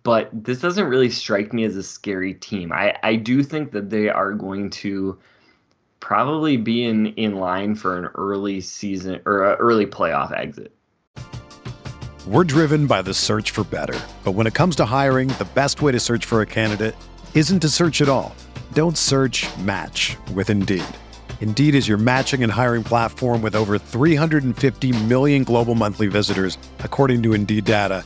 but 0.07 0.29
this 0.31 0.59
doesn't 0.59 0.87
really 0.87 1.09
strike 1.09 1.51
me 1.51 1.65
as 1.65 1.75
a 1.75 1.83
scary 1.83 2.33
team. 2.33 2.71
I 2.71 2.97
i 3.03 3.17
do 3.17 3.43
think 3.43 3.73
that 3.73 3.89
they 3.89 4.07
are 4.07 4.31
going 4.31 4.69
to 4.69 5.19
probably 5.99 6.55
be 6.55 6.85
in 6.85 7.07
in 7.17 7.35
line 7.35 7.75
for 7.75 7.97
an 7.97 8.05
early 8.15 8.61
season 8.61 9.19
or 9.25 9.55
early 9.55 9.85
playoff 9.85 10.31
exit. 10.31 10.71
We're 12.25 12.45
driven 12.45 12.87
by 12.87 13.01
the 13.01 13.13
search 13.13 13.51
for 13.51 13.65
better. 13.65 13.99
But 14.23 14.31
when 14.31 14.47
it 14.47 14.53
comes 14.53 14.77
to 14.77 14.85
hiring 14.85 15.27
the 15.27 15.47
best 15.53 15.81
way 15.81 15.91
to 15.91 15.99
search 15.99 16.23
for 16.23 16.41
a 16.41 16.45
candidate 16.45 16.95
isn't 17.33 17.59
to 17.59 17.69
search 17.69 18.01
at 18.01 18.07
all. 18.07 18.33
Don't 18.71 18.97
search 18.97 19.45
match 19.57 20.15
with 20.33 20.49
Indeed. 20.49 20.87
Indeed 21.41 21.75
is 21.75 21.85
your 21.85 21.97
matching 21.97 22.43
and 22.43 22.51
hiring 22.51 22.85
platform 22.85 23.41
with 23.41 23.55
over 23.55 23.77
350 23.77 24.93
million 25.03 25.43
global 25.43 25.75
monthly 25.75 26.07
visitors, 26.07 26.57
according 26.79 27.23
to 27.23 27.33
Indeed 27.33 27.65
data, 27.65 28.05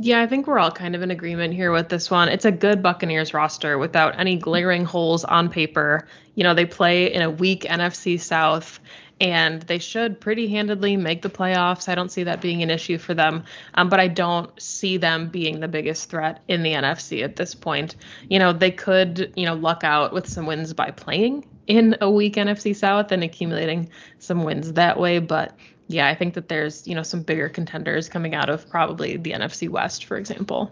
Yeah, 0.00 0.20
I 0.20 0.26
think 0.26 0.46
we're 0.46 0.58
all 0.58 0.70
kind 0.70 0.94
of 0.94 1.02
in 1.02 1.10
agreement 1.10 1.54
here 1.54 1.72
with 1.72 1.88
this 1.88 2.10
one. 2.10 2.28
It's 2.28 2.44
a 2.44 2.52
good 2.52 2.82
Buccaneers 2.82 3.34
roster 3.34 3.78
without 3.78 4.18
any 4.18 4.36
glaring 4.36 4.84
holes 4.84 5.24
on 5.24 5.48
paper. 5.48 6.06
You 6.34 6.44
know, 6.44 6.54
they 6.54 6.66
play 6.66 7.12
in 7.12 7.22
a 7.22 7.30
weak 7.30 7.62
NFC 7.64 8.20
South 8.20 8.78
and 9.20 9.62
they 9.62 9.78
should 9.78 10.20
pretty 10.20 10.46
handedly 10.46 10.96
make 10.96 11.22
the 11.22 11.30
playoffs. 11.30 11.88
I 11.88 11.96
don't 11.96 12.12
see 12.12 12.22
that 12.24 12.40
being 12.40 12.62
an 12.62 12.70
issue 12.70 12.98
for 12.98 13.14
them, 13.14 13.42
um, 13.74 13.88
but 13.88 13.98
I 13.98 14.06
don't 14.06 14.50
see 14.62 14.98
them 14.98 15.28
being 15.28 15.58
the 15.58 15.66
biggest 15.66 16.10
threat 16.10 16.42
in 16.46 16.62
the 16.62 16.74
NFC 16.74 17.24
at 17.24 17.34
this 17.34 17.56
point. 17.56 17.96
You 18.28 18.38
know, 18.38 18.52
they 18.52 18.70
could, 18.70 19.32
you 19.34 19.46
know, 19.46 19.54
luck 19.54 19.82
out 19.82 20.12
with 20.12 20.28
some 20.28 20.46
wins 20.46 20.72
by 20.74 20.92
playing 20.92 21.48
in 21.66 21.96
a 22.00 22.08
weak 22.08 22.36
NFC 22.36 22.76
South 22.76 23.10
and 23.10 23.24
accumulating 23.24 23.90
some 24.20 24.44
wins 24.44 24.74
that 24.74 25.00
way, 25.00 25.18
but 25.18 25.56
yeah, 25.88 26.06
I 26.06 26.14
think 26.14 26.34
that 26.34 26.48
there's, 26.48 26.86
you 26.86 26.94
know, 26.94 27.02
some 27.02 27.22
bigger 27.22 27.48
contenders 27.48 28.08
coming 28.08 28.34
out 28.34 28.50
of 28.50 28.68
probably 28.68 29.16
the 29.16 29.32
NFC 29.32 29.68
West, 29.68 30.04
for 30.04 30.16
example. 30.16 30.70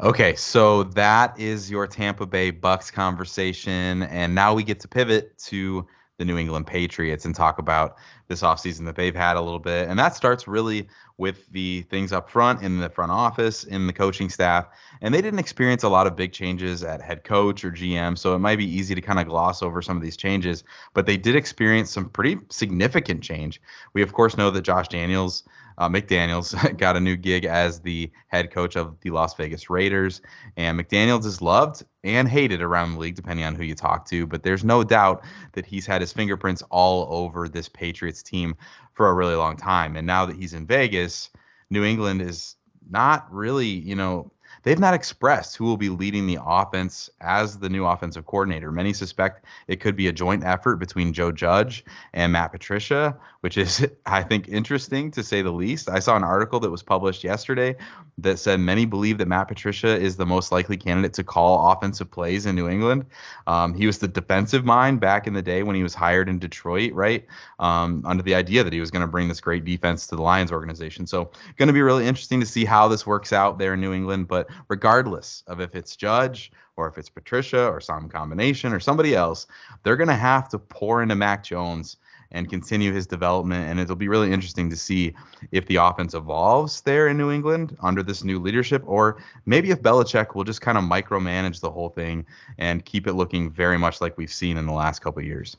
Okay, 0.00 0.34
so 0.36 0.84
that 0.84 1.38
is 1.38 1.70
your 1.70 1.86
Tampa 1.86 2.26
Bay 2.26 2.50
Bucks 2.50 2.90
conversation. 2.90 4.04
And 4.04 4.34
now 4.34 4.54
we 4.54 4.62
get 4.62 4.80
to 4.80 4.88
pivot 4.88 5.36
to 5.38 5.86
the 6.18 6.24
New 6.24 6.38
England 6.38 6.66
Patriots 6.66 7.24
and 7.24 7.34
talk 7.34 7.58
about 7.58 7.96
this 8.28 8.42
offseason 8.42 8.84
that 8.84 8.96
they've 8.96 9.14
had 9.14 9.36
a 9.36 9.40
little 9.40 9.58
bit. 9.58 9.88
And 9.88 9.98
that 9.98 10.14
starts 10.14 10.46
really 10.46 10.88
with 11.18 11.48
the 11.50 11.82
things 11.82 12.12
up 12.12 12.30
front 12.30 12.62
in 12.62 12.78
the 12.78 12.88
front 12.88 13.12
office, 13.12 13.64
in 13.64 13.86
the 13.86 13.92
coaching 13.92 14.28
staff. 14.28 14.66
And 15.00 15.12
they 15.12 15.20
didn't 15.20 15.38
experience 15.38 15.82
a 15.82 15.88
lot 15.88 16.06
of 16.06 16.16
big 16.16 16.32
changes 16.32 16.82
at 16.82 17.02
head 17.02 17.24
coach 17.24 17.64
or 17.64 17.70
GM. 17.70 18.16
So 18.16 18.34
it 18.34 18.38
might 18.38 18.56
be 18.56 18.64
easy 18.64 18.94
to 18.94 19.00
kind 19.00 19.18
of 19.18 19.26
gloss 19.26 19.62
over 19.62 19.82
some 19.82 19.96
of 19.96 20.02
these 20.02 20.16
changes, 20.16 20.64
but 20.92 21.06
they 21.06 21.16
did 21.16 21.36
experience 21.36 21.90
some 21.90 22.08
pretty 22.08 22.38
significant 22.50 23.22
change. 23.22 23.60
We, 23.92 24.02
of 24.02 24.12
course, 24.12 24.36
know 24.36 24.50
that 24.50 24.62
Josh 24.62 24.88
Daniels 24.88 25.44
uh, 25.78 25.88
McDaniels 25.88 26.76
got 26.78 26.96
a 26.96 27.00
new 27.00 27.16
gig 27.16 27.44
as 27.44 27.80
the 27.80 28.10
head 28.28 28.50
coach 28.50 28.76
of 28.76 28.98
the 29.00 29.10
Las 29.10 29.34
Vegas 29.34 29.70
Raiders. 29.70 30.20
And 30.56 30.78
McDaniels 30.78 31.24
is 31.24 31.42
loved 31.42 31.84
and 32.02 32.28
hated 32.28 32.62
around 32.62 32.92
the 32.92 32.98
league, 32.98 33.14
depending 33.14 33.44
on 33.44 33.54
who 33.54 33.64
you 33.64 33.74
talk 33.74 34.06
to. 34.08 34.26
But 34.26 34.42
there's 34.42 34.64
no 34.64 34.84
doubt 34.84 35.24
that 35.52 35.66
he's 35.66 35.86
had 35.86 36.00
his 36.00 36.12
fingerprints 36.12 36.62
all 36.70 37.06
over 37.10 37.48
this 37.48 37.68
Patriots 37.68 38.22
team 38.22 38.54
for 38.92 39.08
a 39.08 39.14
really 39.14 39.34
long 39.34 39.56
time. 39.56 39.96
And 39.96 40.06
now 40.06 40.26
that 40.26 40.36
he's 40.36 40.54
in 40.54 40.66
Vegas, 40.66 41.30
New 41.70 41.84
England 41.84 42.22
is 42.22 42.56
not 42.88 43.26
really, 43.32 43.66
you 43.66 43.94
know, 43.94 44.30
they've 44.62 44.78
not 44.78 44.94
expressed 44.94 45.56
who 45.56 45.64
will 45.64 45.76
be 45.76 45.88
leading 45.88 46.26
the 46.26 46.38
offense 46.44 47.10
as 47.20 47.58
the 47.58 47.68
new 47.68 47.84
offensive 47.84 48.26
coordinator. 48.26 48.70
Many 48.70 48.92
suspect 48.92 49.44
it 49.68 49.80
could 49.80 49.96
be 49.96 50.08
a 50.08 50.12
joint 50.12 50.44
effort 50.44 50.76
between 50.76 51.12
Joe 51.12 51.32
Judge 51.32 51.84
and 52.12 52.32
Matt 52.32 52.52
Patricia, 52.52 53.16
which 53.40 53.58
is, 53.58 53.86
I 54.06 54.22
think, 54.22 54.48
interesting 54.48 55.10
to 55.12 55.22
say 55.22 55.42
the 55.42 55.52
least. 55.52 55.88
I 55.88 55.98
saw 55.98 56.16
an 56.16 56.24
article 56.24 56.60
that 56.60 56.70
was 56.70 56.82
published 56.82 57.24
yesterday 57.24 57.76
that 58.18 58.38
said 58.38 58.60
many 58.60 58.84
believe 58.84 59.18
that 59.18 59.26
Matt 59.26 59.48
Patricia 59.48 59.98
is 59.98 60.16
the 60.16 60.26
most 60.26 60.52
likely 60.52 60.76
candidate 60.76 61.14
to 61.14 61.24
call 61.24 61.72
offensive 61.72 62.10
plays 62.10 62.46
in 62.46 62.54
New 62.54 62.68
England. 62.68 63.06
Um, 63.46 63.74
he 63.74 63.86
was 63.86 63.98
the 63.98 64.08
defensive 64.08 64.64
mind 64.64 65.00
back 65.00 65.26
in 65.26 65.32
the 65.34 65.42
day 65.42 65.62
when 65.62 65.74
he 65.74 65.82
was 65.82 65.94
hired 65.94 66.28
in 66.28 66.38
Detroit, 66.38 66.92
right? 66.92 67.26
Um, 67.58 68.02
under 68.06 68.22
the 68.22 68.34
idea 68.34 68.62
that 68.62 68.72
he 68.72 68.80
was 68.80 68.90
going 68.90 69.02
to 69.02 69.08
bring 69.08 69.28
this 69.28 69.40
great 69.40 69.64
defense 69.64 70.06
to 70.08 70.16
the 70.16 70.22
Lions 70.22 70.52
organization. 70.52 71.06
So, 71.06 71.30
going 71.56 71.66
to 71.66 71.72
be 71.72 71.82
really 71.82 72.06
interesting 72.06 72.40
to 72.40 72.46
see 72.46 72.64
how 72.64 72.88
this 72.88 73.06
works 73.06 73.32
out 73.32 73.58
there 73.58 73.74
in 73.74 73.80
New 73.80 73.92
England. 73.92 74.28
But 74.28 74.43
regardless 74.68 75.42
of 75.46 75.60
if 75.60 75.74
it's 75.74 75.96
Judge 75.96 76.52
or 76.76 76.88
if 76.88 76.98
it's 76.98 77.08
Patricia 77.08 77.68
or 77.68 77.80
some 77.80 78.08
combination 78.08 78.72
or 78.72 78.80
somebody 78.80 79.14
else, 79.14 79.46
they're 79.82 79.96
going 79.96 80.08
to 80.08 80.14
have 80.14 80.48
to 80.50 80.58
pour 80.58 81.02
into 81.02 81.14
Mac 81.14 81.44
Jones 81.44 81.96
and 82.32 82.50
continue 82.50 82.92
his 82.92 83.06
development. 83.06 83.70
And 83.70 83.78
it'll 83.78 83.96
be 83.96 84.08
really 84.08 84.32
interesting 84.32 84.68
to 84.70 84.76
see 84.76 85.14
if 85.52 85.66
the 85.66 85.76
offense 85.76 86.14
evolves 86.14 86.80
there 86.80 87.08
in 87.08 87.16
New 87.16 87.30
England 87.30 87.76
under 87.80 88.02
this 88.02 88.24
new 88.24 88.40
leadership, 88.40 88.82
or 88.86 89.22
maybe 89.46 89.70
if 89.70 89.80
Belichick 89.82 90.34
will 90.34 90.44
just 90.44 90.60
kind 90.60 90.76
of 90.76 90.84
micromanage 90.84 91.60
the 91.60 91.70
whole 91.70 91.90
thing 91.90 92.26
and 92.58 92.84
keep 92.84 93.06
it 93.06 93.12
looking 93.12 93.50
very 93.50 93.78
much 93.78 94.00
like 94.00 94.18
we've 94.18 94.32
seen 94.32 94.56
in 94.56 94.66
the 94.66 94.72
last 94.72 95.00
couple 95.00 95.22
years. 95.22 95.56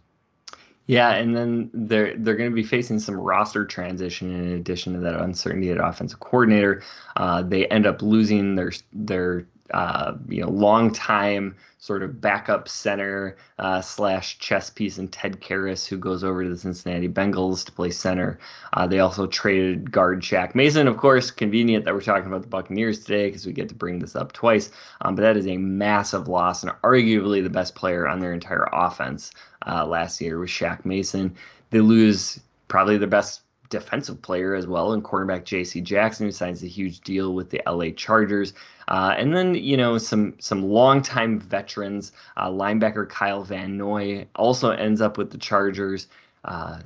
Yeah, 0.88 1.16
and 1.16 1.36
then 1.36 1.72
they're 1.74 2.16
they're 2.16 2.36
going 2.36 2.50
to 2.50 2.56
be 2.56 2.64
facing 2.64 3.00
some 3.00 3.16
roster 3.16 3.66
transition 3.66 4.32
in 4.32 4.54
addition 4.54 4.94
to 4.94 5.00
that 5.00 5.20
uncertainty 5.20 5.72
at 5.72 5.80
offensive 5.80 6.20
coordinator. 6.20 6.84
Uh, 7.16 7.42
they 7.42 7.66
end 7.68 7.88
up 7.88 8.04
losing 8.04 8.56
their 8.56 8.72
their 8.94 9.48
uh, 9.74 10.14
you 10.28 10.42
know 10.42 10.50
long 10.50 10.92
time 10.92 11.56
sort 11.86 12.02
of 12.02 12.20
backup 12.20 12.68
center 12.68 13.38
uh, 13.60 13.80
slash 13.80 14.40
chess 14.40 14.72
piece 14.72 14.98
and 14.98 15.12
Ted 15.12 15.40
Karras, 15.40 15.86
who 15.86 15.98
goes 15.98 16.24
over 16.24 16.44
to 16.44 16.50
the 16.50 16.58
Cincinnati 16.58 17.08
Bengals 17.08 17.64
to 17.66 17.72
play 17.72 17.92
center. 17.92 18.40
Uh, 18.74 18.88
they 18.88 19.00
also 19.00 19.28
traded 19.28 19.92
guard 19.92 20.22
Shaq 20.22 20.56
Mason, 20.56 20.88
of 20.88 20.98
course. 20.98 21.30
Convenient 21.30 21.86
that 21.86 21.94
we're 21.94 22.02
talking 22.02 22.26
about 22.26 22.42
the 22.42 22.48
Buccaneers 22.48 23.04
today 23.04 23.28
because 23.28 23.46
we 23.46 23.54
get 23.54 23.70
to 23.70 23.76
bring 23.76 24.00
this 24.00 24.16
up 24.16 24.34
twice. 24.34 24.72
Um, 25.02 25.14
but 25.14 25.22
that 25.22 25.38
is 25.38 25.46
a 25.46 25.58
massive 25.58 26.28
loss 26.28 26.64
and 26.64 26.72
arguably 26.84 27.44
the 27.44 27.52
best 27.52 27.76
player 27.76 28.08
on 28.08 28.20
their 28.20 28.34
entire 28.34 28.68
offense 28.74 29.30
uh, 29.68 29.86
last 29.86 30.20
year 30.20 30.40
was 30.40 30.50
Shaq 30.50 30.86
Mason. 30.86 31.36
They 31.70 31.82
lose 31.82 32.40
probably 32.68 32.98
the 32.98 33.06
best 33.06 33.42
defensive 33.70 34.22
player 34.22 34.56
as 34.56 34.68
well, 34.68 34.94
and 34.94 35.04
cornerback 35.04 35.44
J.C. 35.46 35.82
Jackson, 35.82 36.28
who 36.28 36.32
signs 36.32 36.64
a 36.64 36.68
huge 36.68 37.02
deal 37.02 37.34
with 37.34 37.50
the 37.50 37.62
L.A. 37.68 37.92
Chargers, 37.92 38.54
uh, 38.88 39.16
and 39.18 39.36
then 39.36 39.56
you 39.56 39.78
know 39.78 39.98
some 39.98 40.36
some 40.40 40.64
longtime 40.64 41.40
veterans, 41.40 42.12
uh, 42.38 42.50
linebacker 42.50 43.08
Kyle 43.08 43.44
Van 43.44 43.78
Noy 43.78 44.28
also 44.36 44.72
ends 44.72 45.02
up 45.02 45.18
with 45.18 45.32
the 45.32 45.38
Chargers. 45.38 46.08
Uh, 46.44 46.80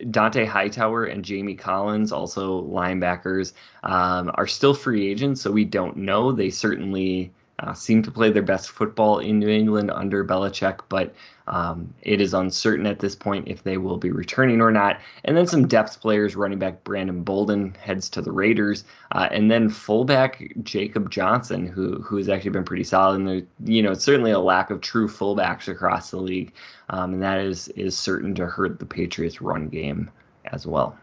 Dont'a 0.00 0.46
Hightower 0.46 1.04
and 1.04 1.22
Jamie 1.22 1.54
Collins, 1.54 2.12
also 2.12 2.62
linebackers, 2.62 3.52
um, 3.82 4.30
are 4.36 4.46
still 4.46 4.72
free 4.72 5.06
agents, 5.06 5.42
so 5.42 5.52
we 5.52 5.66
don't 5.66 5.98
know. 5.98 6.32
They 6.32 6.48
certainly 6.48 7.30
uh, 7.58 7.74
seem 7.74 8.02
to 8.02 8.10
play 8.10 8.30
their 8.32 8.42
best 8.42 8.70
football 8.70 9.18
in 9.18 9.38
New 9.38 9.48
England 9.48 9.90
under 9.90 10.24
Belichick, 10.24 10.80
but 10.88 11.14
um, 11.46 11.92
it 12.02 12.20
is 12.20 12.34
uncertain 12.34 12.86
at 12.86 12.98
this 12.98 13.14
point 13.14 13.48
if 13.48 13.62
they 13.62 13.76
will 13.76 13.96
be 13.96 14.10
returning 14.10 14.60
or 14.60 14.70
not. 14.70 15.00
And 15.24 15.36
then 15.36 15.46
some 15.46 15.66
depth 15.66 16.00
players, 16.00 16.36
running 16.36 16.58
back 16.58 16.84
Brandon 16.84 17.22
Bolden 17.22 17.74
heads 17.80 18.08
to 18.10 18.22
the 18.22 18.32
Raiders, 18.32 18.84
uh, 19.12 19.28
and 19.30 19.50
then 19.50 19.68
fullback 19.68 20.52
Jacob 20.62 21.10
Johnson, 21.10 21.66
who 21.66 22.00
who 22.02 22.16
has 22.16 22.28
actually 22.28 22.50
been 22.50 22.64
pretty 22.64 22.84
solid. 22.84 23.16
And 23.16 23.28
there, 23.28 23.42
you 23.64 23.82
know, 23.82 23.92
it's 23.92 24.04
certainly 24.04 24.30
a 24.30 24.38
lack 24.38 24.70
of 24.70 24.80
true 24.80 25.08
fullbacks 25.08 25.68
across 25.68 26.10
the 26.10 26.20
league, 26.20 26.52
um, 26.90 27.14
and 27.14 27.22
that 27.22 27.40
is 27.40 27.68
is 27.68 27.96
certain 27.96 28.34
to 28.36 28.46
hurt 28.46 28.78
the 28.78 28.86
Patriots' 28.86 29.40
run 29.40 29.68
game 29.68 30.10
as 30.46 30.66
well. 30.66 30.96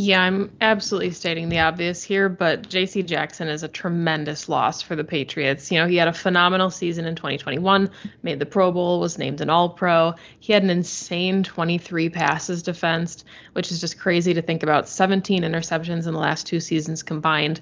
Yeah, 0.00 0.22
I'm 0.22 0.52
absolutely 0.60 1.10
stating 1.10 1.48
the 1.48 1.58
obvious 1.58 2.04
here, 2.04 2.28
but 2.28 2.68
JC 2.68 3.04
Jackson 3.04 3.48
is 3.48 3.64
a 3.64 3.68
tremendous 3.68 4.48
loss 4.48 4.80
for 4.80 4.94
the 4.94 5.02
Patriots. 5.02 5.72
You 5.72 5.80
know, 5.80 5.88
he 5.88 5.96
had 5.96 6.06
a 6.06 6.12
phenomenal 6.12 6.70
season 6.70 7.04
in 7.04 7.16
2021, 7.16 7.90
made 8.22 8.38
the 8.38 8.46
Pro 8.46 8.70
Bowl, 8.70 9.00
was 9.00 9.18
named 9.18 9.40
an 9.40 9.50
All 9.50 9.70
Pro. 9.70 10.14
He 10.38 10.52
had 10.52 10.62
an 10.62 10.70
insane 10.70 11.42
23 11.42 12.10
passes 12.10 12.62
defensed, 12.62 13.24
which 13.54 13.72
is 13.72 13.80
just 13.80 13.98
crazy 13.98 14.32
to 14.34 14.40
think 14.40 14.62
about. 14.62 14.88
17 14.88 15.42
interceptions 15.42 16.06
in 16.06 16.14
the 16.14 16.20
last 16.20 16.46
two 16.46 16.60
seasons 16.60 17.02
combined. 17.02 17.60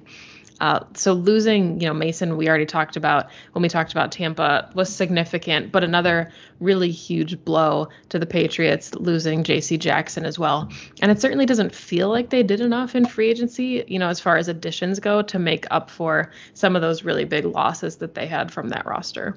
Uh, 0.61 0.81
so 0.95 1.13
losing, 1.13 1.81
you 1.81 1.87
know, 1.87 1.95
Mason, 1.95 2.37
we 2.37 2.49
already 2.49 2.67
talked 2.67 2.97
about 2.97 3.29
when 3.53 3.63
we 3.63 3.69
talked 3.69 3.93
about 3.93 4.13
Tampa 4.13 4.71
was 4.75 4.95
significant, 4.95 5.71
but 5.71 5.85
another 5.85 6.33
really 6.61 6.91
huge 6.91 7.43
blow 7.45 7.89
to 8.09 8.19
the 8.19 8.27
Patriots 8.27 8.95
losing 8.95 9.45
J.C. 9.45 9.77
Jackson 9.77 10.25
as 10.25 10.39
well. 10.39 10.71
And 11.03 11.11
it 11.11 11.21
certainly 11.21 11.47
doesn't 11.47 11.75
feel 11.75 12.09
like 12.09 12.31
they 12.31 12.43
did 12.43 12.61
enough 12.61 12.95
in 12.95 13.05
free 13.05 13.29
agency, 13.29 13.85
you 13.87 13.99
know, 13.99 14.09
as 14.09 14.21
far 14.21 14.37
as 14.37 14.49
additions 14.49 14.99
go, 14.99 15.23
to 15.23 15.39
make 15.39 15.67
up 15.71 15.91
for 15.91 16.33
some 16.55 16.75
of 16.75 16.83
those 16.83 17.05
really 17.05 17.25
big 17.25 17.45
losses 17.45 17.97
that 17.97 18.15
they 18.15 18.27
had 18.27 18.51
from 18.51 18.71
that 18.71 18.87
roster. 18.87 19.37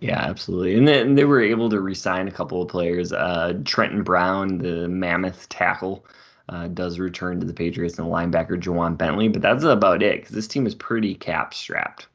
Yeah, 0.00 0.18
absolutely. 0.18 0.76
And 0.76 0.86
then 0.88 1.14
they 1.14 1.24
were 1.24 1.40
able 1.40 1.70
to 1.70 1.80
re-sign 1.80 2.26
a 2.26 2.32
couple 2.32 2.60
of 2.60 2.68
players. 2.68 3.12
Uh, 3.12 3.54
Trenton 3.64 4.02
Brown, 4.02 4.58
the 4.58 4.88
mammoth 4.88 5.48
tackle, 5.48 6.04
uh, 6.48 6.68
does 6.68 6.98
return 6.98 7.40
to 7.40 7.46
the 7.46 7.54
Patriots, 7.54 7.98
and 7.98 8.08
linebacker 8.08 8.60
Ja'Whaun 8.60 8.96
Bentley. 8.96 9.28
But 9.28 9.42
that's 9.42 9.64
about 9.64 10.02
it 10.02 10.20
because 10.20 10.34
this 10.34 10.48
team 10.48 10.66
is 10.66 10.74
pretty 10.74 11.14
cap 11.14 11.54
strapped. 11.54 12.08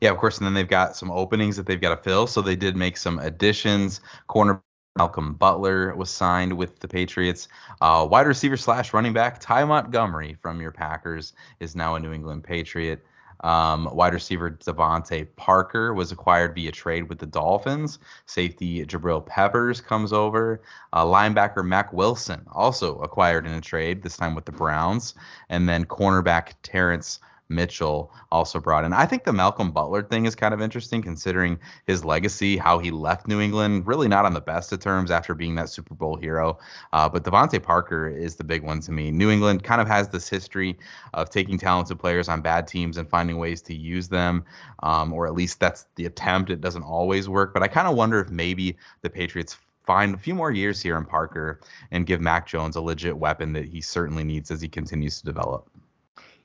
Yeah, 0.00 0.10
of 0.10 0.18
course. 0.18 0.38
And 0.38 0.46
then 0.46 0.54
they've 0.54 0.68
got 0.68 0.96
some 0.96 1.10
openings 1.10 1.56
that 1.56 1.66
they've 1.66 1.80
got 1.80 1.94
to 1.94 2.02
fill. 2.02 2.26
So 2.26 2.40
they 2.40 2.56
did 2.56 2.76
make 2.76 2.96
some 2.96 3.18
additions. 3.18 4.00
Corner 4.28 4.62
Malcolm 4.96 5.34
Butler 5.34 5.94
was 5.94 6.10
signed 6.10 6.52
with 6.52 6.80
the 6.80 6.88
Patriots. 6.88 7.48
Uh, 7.80 8.06
wide 8.10 8.26
receiver 8.26 8.56
slash 8.56 8.92
running 8.92 9.12
back 9.12 9.38
Ty 9.40 9.64
Montgomery 9.64 10.36
from 10.40 10.60
your 10.60 10.72
Packers 10.72 11.32
is 11.60 11.76
now 11.76 11.94
a 11.94 12.00
New 12.00 12.12
England 12.12 12.44
Patriot. 12.44 13.04
Um, 13.40 13.88
wide 13.92 14.14
receiver 14.14 14.50
DeVante 14.50 15.26
Parker 15.36 15.94
was 15.94 16.12
acquired 16.12 16.54
via 16.54 16.72
trade 16.72 17.08
with 17.08 17.18
the 17.18 17.26
Dolphins. 17.26 17.98
Safety 18.26 18.84
Jabril 18.84 19.24
Peppers 19.24 19.80
comes 19.80 20.12
over. 20.12 20.60
Uh, 20.92 21.04
linebacker 21.04 21.64
Mack 21.64 21.92
Wilson 21.92 22.44
also 22.52 22.98
acquired 23.00 23.46
in 23.46 23.52
a 23.52 23.60
trade, 23.60 24.02
this 24.02 24.16
time 24.16 24.34
with 24.34 24.44
the 24.44 24.52
Browns. 24.52 25.14
And 25.48 25.68
then 25.68 25.84
cornerback 25.84 26.54
Terrence 26.62 27.20
Mitchell 27.48 28.12
also 28.30 28.60
brought 28.60 28.84
in. 28.84 28.92
I 28.92 29.06
think 29.06 29.24
the 29.24 29.32
Malcolm 29.32 29.70
Butler 29.70 30.02
thing 30.02 30.26
is 30.26 30.34
kind 30.34 30.52
of 30.52 30.60
interesting 30.60 31.02
considering 31.02 31.58
his 31.86 32.04
legacy, 32.04 32.56
how 32.56 32.78
he 32.78 32.90
left 32.90 33.26
New 33.26 33.40
England, 33.40 33.86
really 33.86 34.08
not 34.08 34.24
on 34.24 34.34
the 34.34 34.40
best 34.40 34.72
of 34.72 34.80
terms 34.80 35.10
after 35.10 35.34
being 35.34 35.54
that 35.54 35.68
Super 35.68 35.94
Bowl 35.94 36.16
hero. 36.16 36.58
Uh, 36.92 37.08
but 37.08 37.24
DeVante 37.24 37.62
Parker 37.62 38.08
is 38.08 38.36
the 38.36 38.44
big 38.44 38.62
one 38.62 38.80
to 38.80 38.92
me. 38.92 39.10
New 39.10 39.30
England 39.30 39.62
kind 39.64 39.80
of 39.80 39.88
has 39.88 40.08
this 40.08 40.28
history 40.28 40.78
of 41.14 41.30
taking 41.30 41.58
talented 41.58 41.98
players 41.98 42.28
on 42.28 42.40
bad 42.42 42.66
teams 42.66 42.98
and 42.98 43.08
finding 43.08 43.38
ways 43.38 43.62
to 43.62 43.74
use 43.74 44.08
them, 44.08 44.44
um, 44.82 45.12
or 45.12 45.26
at 45.26 45.34
least 45.34 45.58
that's 45.58 45.86
the 45.94 46.06
attempt. 46.06 46.50
It 46.50 46.60
doesn't 46.60 46.82
always 46.82 47.28
work, 47.28 47.54
but 47.54 47.62
I 47.62 47.68
kind 47.68 47.88
of 47.88 47.96
wonder 47.96 48.20
if 48.20 48.30
maybe 48.30 48.76
the 49.02 49.10
Patriots 49.10 49.56
find 49.86 50.14
a 50.14 50.18
few 50.18 50.34
more 50.34 50.50
years 50.50 50.82
here 50.82 50.98
in 50.98 51.04
Parker 51.06 51.60
and 51.90 52.04
give 52.04 52.20
Mac 52.20 52.46
Jones 52.46 52.76
a 52.76 52.80
legit 52.82 53.16
weapon 53.16 53.54
that 53.54 53.64
he 53.64 53.80
certainly 53.80 54.22
needs 54.22 54.50
as 54.50 54.60
he 54.60 54.68
continues 54.68 55.18
to 55.18 55.24
develop. 55.24 55.66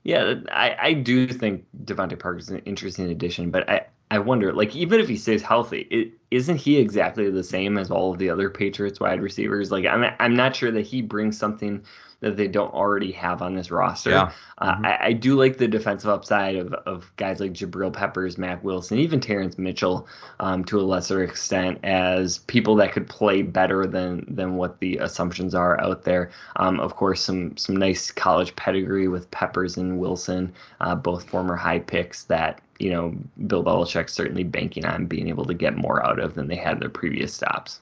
Yeah, 0.04 0.34
I, 0.52 0.76
I 0.78 0.92
do 0.92 1.26
think 1.26 1.64
DeVante 1.84 2.18
Parker 2.18 2.38
is 2.38 2.50
an 2.50 2.58
interesting 2.60 3.10
addition, 3.10 3.50
but 3.50 3.68
I, 3.70 3.86
I 4.10 4.18
wonder, 4.18 4.52
like, 4.52 4.76
even 4.76 5.00
if 5.00 5.08
he 5.08 5.16
stays 5.16 5.40
healthy, 5.40 5.88
it, 5.90 6.12
isn't 6.30 6.56
he 6.56 6.76
exactly 6.76 7.30
the 7.30 7.42
same 7.42 7.78
as 7.78 7.90
all 7.90 8.12
of 8.12 8.18
the 8.18 8.28
other 8.28 8.50
Patriots 8.50 9.00
wide 9.00 9.22
receivers? 9.22 9.72
Like, 9.72 9.86
I'm, 9.86 10.04
I'm 10.20 10.36
not 10.36 10.54
sure 10.54 10.70
that 10.72 10.82
he 10.82 11.00
brings 11.00 11.38
something 11.38 11.82
that 12.24 12.38
they 12.38 12.48
don't 12.48 12.72
already 12.72 13.12
have 13.12 13.42
on 13.42 13.54
this 13.54 13.70
roster. 13.70 14.10
Yeah. 14.10 14.32
Uh, 14.56 14.72
mm-hmm. 14.72 14.86
I, 14.86 14.98
I, 15.06 15.12
do 15.12 15.36
like 15.36 15.58
the 15.58 15.68
defensive 15.68 16.08
upside 16.08 16.56
of, 16.56 16.72
of 16.72 17.12
guys 17.16 17.38
like 17.38 17.52
Jabril 17.52 17.92
Peppers, 17.92 18.38
Mack 18.38 18.64
Wilson, 18.64 18.98
even 18.98 19.20
Terrence 19.20 19.58
Mitchell 19.58 20.08
um, 20.40 20.64
to 20.64 20.80
a 20.80 20.82
lesser 20.82 21.22
extent 21.22 21.80
as 21.82 22.38
people 22.38 22.76
that 22.76 22.92
could 22.92 23.06
play 23.06 23.42
better 23.42 23.86
than 23.86 24.24
than 24.26 24.56
what 24.56 24.80
the 24.80 24.96
assumptions 24.98 25.54
are 25.54 25.78
out 25.82 26.04
there. 26.04 26.30
Um, 26.56 26.80
of 26.80 26.96
course, 26.96 27.20
some 27.20 27.56
some 27.58 27.76
nice 27.76 28.10
college 28.10 28.56
pedigree 28.56 29.08
with 29.08 29.30
Peppers 29.30 29.76
and 29.76 29.98
Wilson, 29.98 30.54
uh, 30.80 30.94
both 30.94 31.28
former 31.28 31.56
high 31.56 31.80
picks 31.80 32.24
that 32.24 32.62
you 32.78 32.90
know 32.90 33.14
Bill 33.46 33.62
Belichick 33.62 34.08
certainly 34.08 34.44
banking 34.44 34.86
on 34.86 35.06
being 35.06 35.28
able 35.28 35.44
to 35.44 35.54
get 35.54 35.76
more 35.76 36.04
out 36.06 36.18
of 36.18 36.34
than 36.34 36.48
they 36.48 36.56
had 36.56 36.80
their 36.80 36.88
previous 36.88 37.34
stops. 37.34 37.80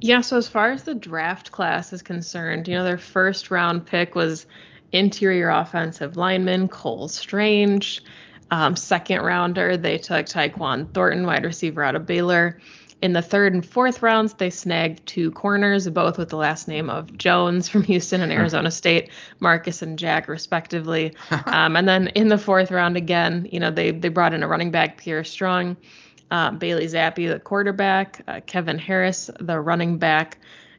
Yeah, 0.00 0.20
so 0.20 0.36
as 0.36 0.48
far 0.48 0.70
as 0.70 0.84
the 0.84 0.94
draft 0.94 1.50
class 1.50 1.92
is 1.92 2.02
concerned, 2.02 2.68
you 2.68 2.74
know, 2.74 2.84
their 2.84 2.98
first 2.98 3.50
round 3.50 3.86
pick 3.86 4.14
was 4.14 4.46
interior 4.92 5.50
offensive 5.50 6.16
lineman 6.16 6.68
Cole 6.68 7.08
Strange. 7.08 8.02
Um, 8.50 8.76
second 8.76 9.20
rounder, 9.22 9.76
they 9.76 9.98
took 9.98 10.26
Tyquan 10.26 10.92
Thornton, 10.94 11.26
wide 11.26 11.44
receiver 11.44 11.82
out 11.82 11.96
of 11.96 12.06
Baylor. 12.06 12.60
In 13.00 13.12
the 13.12 13.22
third 13.22 13.52
and 13.52 13.64
fourth 13.64 14.02
rounds, 14.02 14.34
they 14.34 14.50
snagged 14.50 15.06
two 15.06 15.30
corners, 15.30 15.88
both 15.88 16.18
with 16.18 16.30
the 16.30 16.36
last 16.36 16.66
name 16.66 16.90
of 16.90 17.16
Jones 17.16 17.68
from 17.68 17.82
Houston 17.84 18.20
and 18.20 18.32
Arizona 18.32 18.70
State, 18.70 19.10
Marcus 19.38 19.82
and 19.82 19.98
Jack, 19.98 20.28
respectively. 20.28 21.14
Um, 21.46 21.76
and 21.76 21.88
then 21.88 22.08
in 22.08 22.28
the 22.28 22.38
fourth 22.38 22.70
round 22.70 22.96
again, 22.96 23.48
you 23.50 23.58
know, 23.58 23.70
they 23.70 23.90
they 23.90 24.08
brought 24.08 24.34
in 24.34 24.42
a 24.42 24.48
running 24.48 24.70
back, 24.70 24.98
Pierre 24.98 25.24
Strong 25.24 25.76
uh, 26.30 26.50
Bailey 26.52 26.86
Zappe, 26.86 27.28
the 27.28 27.40
quarterback, 27.40 28.22
uh, 28.28 28.40
Kevin 28.46 28.78
Harris, 28.78 29.30
the 29.40 29.58
running 29.60 29.98
back 29.98 30.38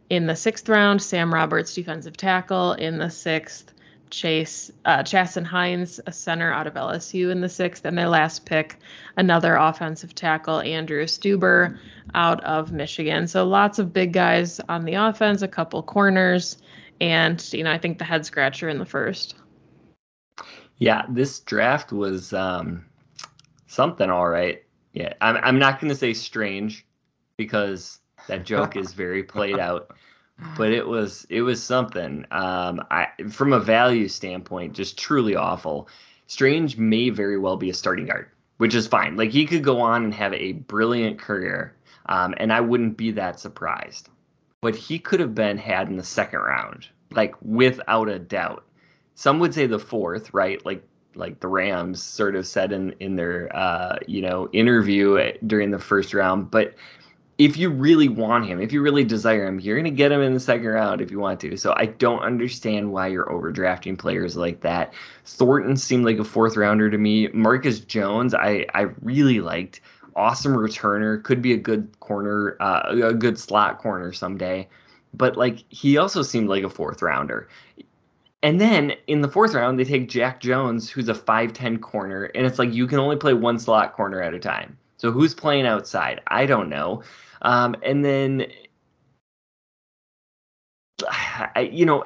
in 0.10 0.26
the 0.26 0.36
sixth 0.36 0.68
round, 0.70 1.02
Sam 1.02 1.34
Roberts, 1.34 1.74
defensive 1.74 2.18
tackle 2.18 2.74
in 2.74 2.98
the 2.98 3.10
sixth, 3.10 3.74
Chase 4.10 4.72
uh, 4.86 5.04
Chasen 5.04 5.46
Hines, 5.46 6.00
a 6.06 6.12
center 6.12 6.52
out 6.52 6.68
of 6.68 6.74
LSU 6.74 7.32
in 7.32 7.42
the 7.42 7.50
sixth, 7.50 7.86
and 7.86 7.98
their 7.98 8.10
last 8.10 8.46
pick, 8.46 8.78
another 9.16 9.56
offensive 9.56 10.16
tackle, 10.16 10.62
Andrew 10.62 11.06
Stueber 11.06 11.78
out 12.16 12.44
of 12.44 12.72
Michigan. 12.72 13.28
So 13.28 13.46
lots 13.46 13.78
of 13.78 13.94
big 13.94 14.14
guys 14.14 14.60
on 14.68 14.86
the 14.86 14.96
offense, 14.96 15.42
a 15.42 15.48
couple 15.48 15.84
corners, 15.84 16.58
and 17.00 17.46
you 17.54 17.64
know 17.64 17.72
I 17.72 17.78
think 17.78 18.00
the 18.00 18.06
head 18.06 18.26
scratcher 18.26 18.68
in 18.68 18.80
the 18.80 18.86
first. 18.86 19.36
Yeah, 20.78 21.04
this 21.10 21.42
draft 21.42 21.92
was 21.92 22.34
um, 22.34 22.86
something 23.68 24.10
all 24.10 24.28
right. 24.28 24.64
Yeah, 24.94 25.14
I'm 25.22 25.38
I'm 25.38 25.60
not 25.60 25.80
going 25.80 25.90
to 25.90 25.96
say 25.96 26.14
strange 26.14 26.86
because 27.38 28.00
that 28.28 28.46
joke 28.46 28.76
is 28.76 28.94
very 28.94 29.24
played 29.24 29.60
out, 29.60 29.96
but 30.58 30.72
it 30.72 30.88
was 30.88 31.26
it 31.30 31.42
was 31.42 31.62
something. 31.62 32.26
Um, 32.32 32.82
I 32.90 33.08
from 33.30 33.54
a 33.54 33.60
value 33.60 34.08
standpoint, 34.08 34.74
just 34.74 34.98
truly 34.98 35.36
awful. 35.36 35.88
Strange 36.28 36.78
may 36.78 37.10
very 37.10 37.38
well 37.38 37.58
be 37.58 37.70
a 37.70 37.74
starting 37.74 38.06
guard, 38.06 38.28
which 38.58 38.76
is 38.76 38.88
fine. 38.88 39.16
Like 39.16 39.32
he 39.32 39.46
could 39.46 39.64
go 39.64 39.82
on 39.82 40.04
and 40.04 40.14
have 40.14 40.34
a 40.34 40.54
brilliant 40.54 41.20
career, 41.20 41.76
um, 42.08 42.34
and 42.38 42.52
I 42.52 42.62
wouldn't 42.62 42.98
be 42.98 43.12
that 43.12 43.40
surprised. 43.40 44.10
But 44.62 44.76
he 44.76 45.00
could 45.00 45.22
have 45.22 45.34
been 45.34 45.58
had 45.58 45.88
in 45.88 45.98
the 45.98 46.04
second 46.04 46.40
round, 46.40 46.88
like 47.12 47.36
without 47.42 48.10
a 48.10 48.20
doubt. 48.20 48.66
Some 49.16 49.40
would 49.40 49.54
say 49.54 49.68
the 49.68 49.80
fourth, 49.80 50.34
right? 50.34 50.64
Like 50.66 50.84
like 51.20 51.40
the 51.40 51.48
Rams 51.48 52.02
sort 52.02 52.36
of 52.36 52.48
said 52.48 52.72
in 52.72 52.96
in 53.00 53.16
their 53.16 53.56
uh, 53.56 53.98
you 54.08 54.22
know 54.22 54.50
interview 54.54 55.32
during 55.46 55.72
the 55.72 55.80
first 55.80 56.14
round. 56.14 56.50
But 56.50 56.76
if 57.40 57.56
you 57.56 57.70
really 57.70 58.10
want 58.10 58.46
him, 58.48 58.60
if 58.60 58.74
you 58.74 58.82
really 58.82 59.06
desire 59.06 59.48
him, 59.48 59.62
you're 59.62 59.78
gonna 59.78 59.92
get 59.92 60.12
him 60.12 60.22
in 60.22 60.34
the 60.34 60.40
second 60.42 60.68
round 60.68 61.00
if 61.02 61.10
you 61.10 61.20
want 61.20 61.40
to. 61.40 61.56
So 61.56 61.74
I 61.78 61.86
don't 61.86 62.20
understand 62.20 62.92
why 62.92 63.08
you're 63.08 63.26
overdrafting 63.26 63.98
players 63.98 64.36
like 64.36 64.60
that. 64.62 64.94
Thornton 65.26 65.78
seemed 65.78 66.04
like 66.04 66.20
a 66.20 66.26
fourth 66.26 66.58
rounder 66.58 66.90
to 66.90 66.98
me. 66.98 67.30
Marcus 67.30 67.80
Jones, 67.80 68.34
I 68.34 68.66
I 68.74 68.88
really 69.02 69.40
liked. 69.40 69.82
Awesome 70.16 70.54
returner, 70.54 71.24
could 71.24 71.42
be 71.42 71.54
a 71.54 71.58
good 71.58 71.98
corner, 72.02 72.58
uh, 72.60 72.94
a 73.04 73.14
good 73.14 73.40
slot 73.40 73.78
corner 73.78 74.12
someday. 74.12 74.68
But 75.14 75.38
like 75.38 75.64
he 75.70 75.98
also 75.98 76.24
seemed 76.24 76.50
like 76.50 76.64
a 76.64 76.70
fourth 76.70 77.02
rounder. 77.02 77.48
And 78.42 78.60
then 78.60 78.94
in 79.08 79.22
the 79.22 79.28
fourth 79.28 79.54
round, 79.54 79.78
they 79.78 79.84
take 79.84 80.08
Jack 80.08 80.40
Jones, 80.40 80.90
who's 80.90 81.10
a 81.10 81.14
5'10 81.14 81.82
corner, 81.82 82.26
and 82.36 82.46
it's 82.46 82.58
like 82.58 82.74
you 82.74 82.88
can 82.88 83.00
only 83.00 83.18
play 83.18 83.34
one 83.34 83.60
slot 83.60 83.94
corner 83.94 84.22
at 84.22 84.34
a 84.34 84.40
time. 84.40 84.78
So 84.98 85.12
who's 85.12 85.34
playing 85.34 85.66
outside? 85.66 86.22
I 86.28 86.46
don't 86.46 86.70
know. 86.70 87.04
Um, 87.42 87.76
and 87.84 88.04
then, 88.04 88.48
I, 91.08 91.70
you 91.72 91.86
know, 91.86 92.04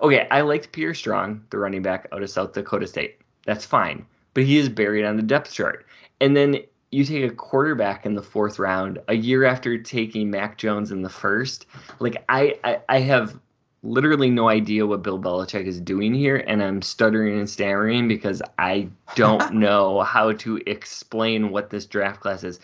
okay, 0.00 0.26
I 0.30 0.40
liked 0.40 0.72
Pierre 0.72 0.94
Strong, 0.94 1.44
the 1.50 1.58
running 1.58 1.82
back 1.82 2.06
out 2.12 2.22
of 2.22 2.30
South 2.30 2.52
Dakota 2.52 2.86
State. 2.86 3.20
That's 3.44 3.66
fine. 3.66 4.06
But 4.34 4.44
he 4.44 4.58
is 4.58 4.68
buried 4.68 5.04
on 5.04 5.16
the 5.16 5.22
depth 5.22 5.52
chart. 5.52 5.86
And 6.20 6.36
then 6.36 6.58
you 6.90 7.04
take 7.04 7.30
a 7.30 7.34
quarterback 7.34 8.06
in 8.06 8.14
the 8.14 8.22
fourth 8.22 8.58
round 8.58 8.98
a 9.08 9.14
year 9.14 9.44
after 9.44 9.76
taking 9.78 10.30
Mac 10.30 10.56
Jones 10.56 10.90
in 10.90 11.02
the 11.02 11.10
first. 11.10 11.66
Like 11.98 12.24
I, 12.28 12.58
I, 12.64 12.80
I 12.88 13.00
have 13.00 13.38
literally 13.82 14.30
no 14.30 14.48
idea 14.48 14.86
what 14.86 15.02
Bill 15.02 15.18
Belichick 15.18 15.66
is 15.66 15.80
doing 15.80 16.14
here, 16.14 16.36
and 16.46 16.62
I'm 16.62 16.82
stuttering 16.82 17.38
and 17.38 17.48
stammering 17.48 18.08
because 18.08 18.42
I 18.58 18.88
don't 19.14 19.54
know 19.54 20.02
how 20.02 20.32
to 20.32 20.60
explain 20.66 21.50
what 21.50 21.70
this 21.70 21.86
draft 21.86 22.20
class 22.20 22.44
is. 22.44 22.60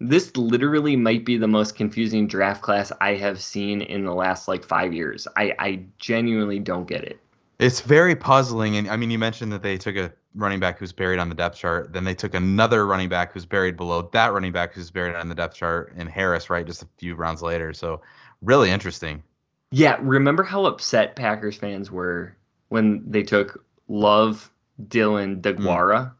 This 0.00 0.34
literally 0.36 0.96
might 0.96 1.24
be 1.24 1.36
the 1.36 1.48
most 1.48 1.76
confusing 1.76 2.26
draft 2.26 2.62
class 2.62 2.90
I 3.00 3.14
have 3.16 3.40
seen 3.40 3.82
in 3.82 4.04
the 4.04 4.14
last 4.14 4.48
like 4.48 4.64
five 4.64 4.94
years. 4.94 5.28
I, 5.36 5.54
I 5.58 5.82
genuinely 5.98 6.58
don't 6.58 6.88
get 6.88 7.04
it. 7.04 7.20
It's 7.58 7.82
very 7.82 8.16
puzzling. 8.16 8.76
And 8.76 8.88
I 8.88 8.96
mean, 8.96 9.10
you 9.10 9.18
mentioned 9.18 9.52
that 9.52 9.62
they 9.62 9.76
took 9.76 9.96
a 9.96 10.10
running 10.34 10.60
back 10.60 10.78
who's 10.78 10.92
buried 10.92 11.18
on 11.18 11.28
the 11.28 11.34
depth 11.34 11.58
chart. 11.58 11.92
Then 11.92 12.04
they 12.04 12.14
took 12.14 12.34
another 12.34 12.86
running 12.86 13.10
back 13.10 13.32
who's 13.32 13.44
buried 13.44 13.76
below 13.76 14.08
that 14.12 14.32
running 14.32 14.52
back 14.52 14.72
who's 14.72 14.90
buried 14.90 15.14
on 15.14 15.28
the 15.28 15.34
depth 15.34 15.56
chart 15.56 15.92
in 15.96 16.06
Harris, 16.06 16.48
right? 16.48 16.66
Just 16.66 16.82
a 16.82 16.88
few 16.96 17.14
rounds 17.14 17.42
later. 17.42 17.74
So 17.74 18.00
really 18.40 18.70
interesting. 18.70 19.22
Yeah, 19.70 19.98
remember 20.00 20.42
how 20.42 20.64
upset 20.64 21.16
Packers 21.16 21.56
fans 21.56 21.90
were 21.90 22.36
when 22.68 23.02
they 23.08 23.22
took 23.22 23.64
Love, 23.88 24.50
Dillon 24.88 25.40
DeGuara. 25.40 26.06
Mm. 26.06 26.12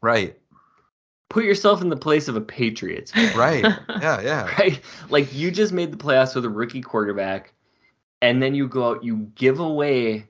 Right. 0.00 0.38
Put 1.30 1.44
yourself 1.44 1.80
in 1.80 1.88
the 1.88 1.96
place 1.96 2.28
of 2.28 2.36
a 2.36 2.40
Patriots. 2.40 3.12
Right. 3.34 3.64
yeah, 3.88 4.20
yeah. 4.20 4.54
right? 4.58 4.80
Like 5.08 5.32
you 5.32 5.50
just 5.50 5.72
made 5.72 5.92
the 5.92 5.96
playoffs 5.96 6.34
with 6.34 6.44
a 6.44 6.50
rookie 6.50 6.82
quarterback, 6.82 7.54
and 8.20 8.42
then 8.42 8.54
you 8.54 8.68
go 8.68 8.90
out, 8.90 9.04
you 9.04 9.30
give 9.34 9.58
away 9.58 10.26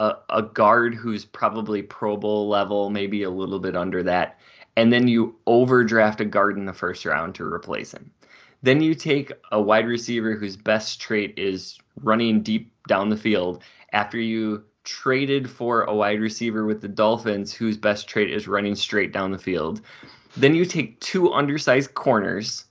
a, 0.00 0.14
a 0.30 0.42
guard 0.42 0.94
who's 0.94 1.24
probably 1.24 1.82
Pro 1.82 2.16
Bowl 2.16 2.48
level, 2.48 2.88
maybe 2.88 3.22
a 3.22 3.30
little 3.30 3.58
bit 3.58 3.76
under 3.76 4.02
that, 4.04 4.38
and 4.76 4.92
then 4.92 5.08
you 5.08 5.36
overdraft 5.46 6.20
a 6.20 6.24
guard 6.24 6.56
in 6.56 6.64
the 6.64 6.72
first 6.72 7.04
round 7.04 7.34
to 7.34 7.44
replace 7.44 7.92
him. 7.92 8.10
Then 8.62 8.82
you 8.82 8.94
take 8.94 9.32
a 9.52 9.60
wide 9.60 9.86
receiver 9.86 10.34
whose 10.34 10.56
best 10.56 11.00
trait 11.00 11.38
is 11.38 11.78
running 12.02 12.42
deep 12.42 12.72
down 12.88 13.08
the 13.08 13.16
field 13.16 13.62
after 13.92 14.18
you 14.18 14.64
traded 14.84 15.48
for 15.48 15.82
a 15.82 15.94
wide 15.94 16.20
receiver 16.20 16.64
with 16.64 16.80
the 16.80 16.88
Dolphins 16.88 17.52
whose 17.52 17.76
best 17.76 18.08
trait 18.08 18.32
is 18.32 18.48
running 18.48 18.74
straight 18.74 19.12
down 19.12 19.30
the 19.30 19.38
field. 19.38 19.82
Then 20.36 20.54
you 20.54 20.64
take 20.64 20.98
two 21.00 21.32
undersized 21.32 21.94
corners, 21.94 22.64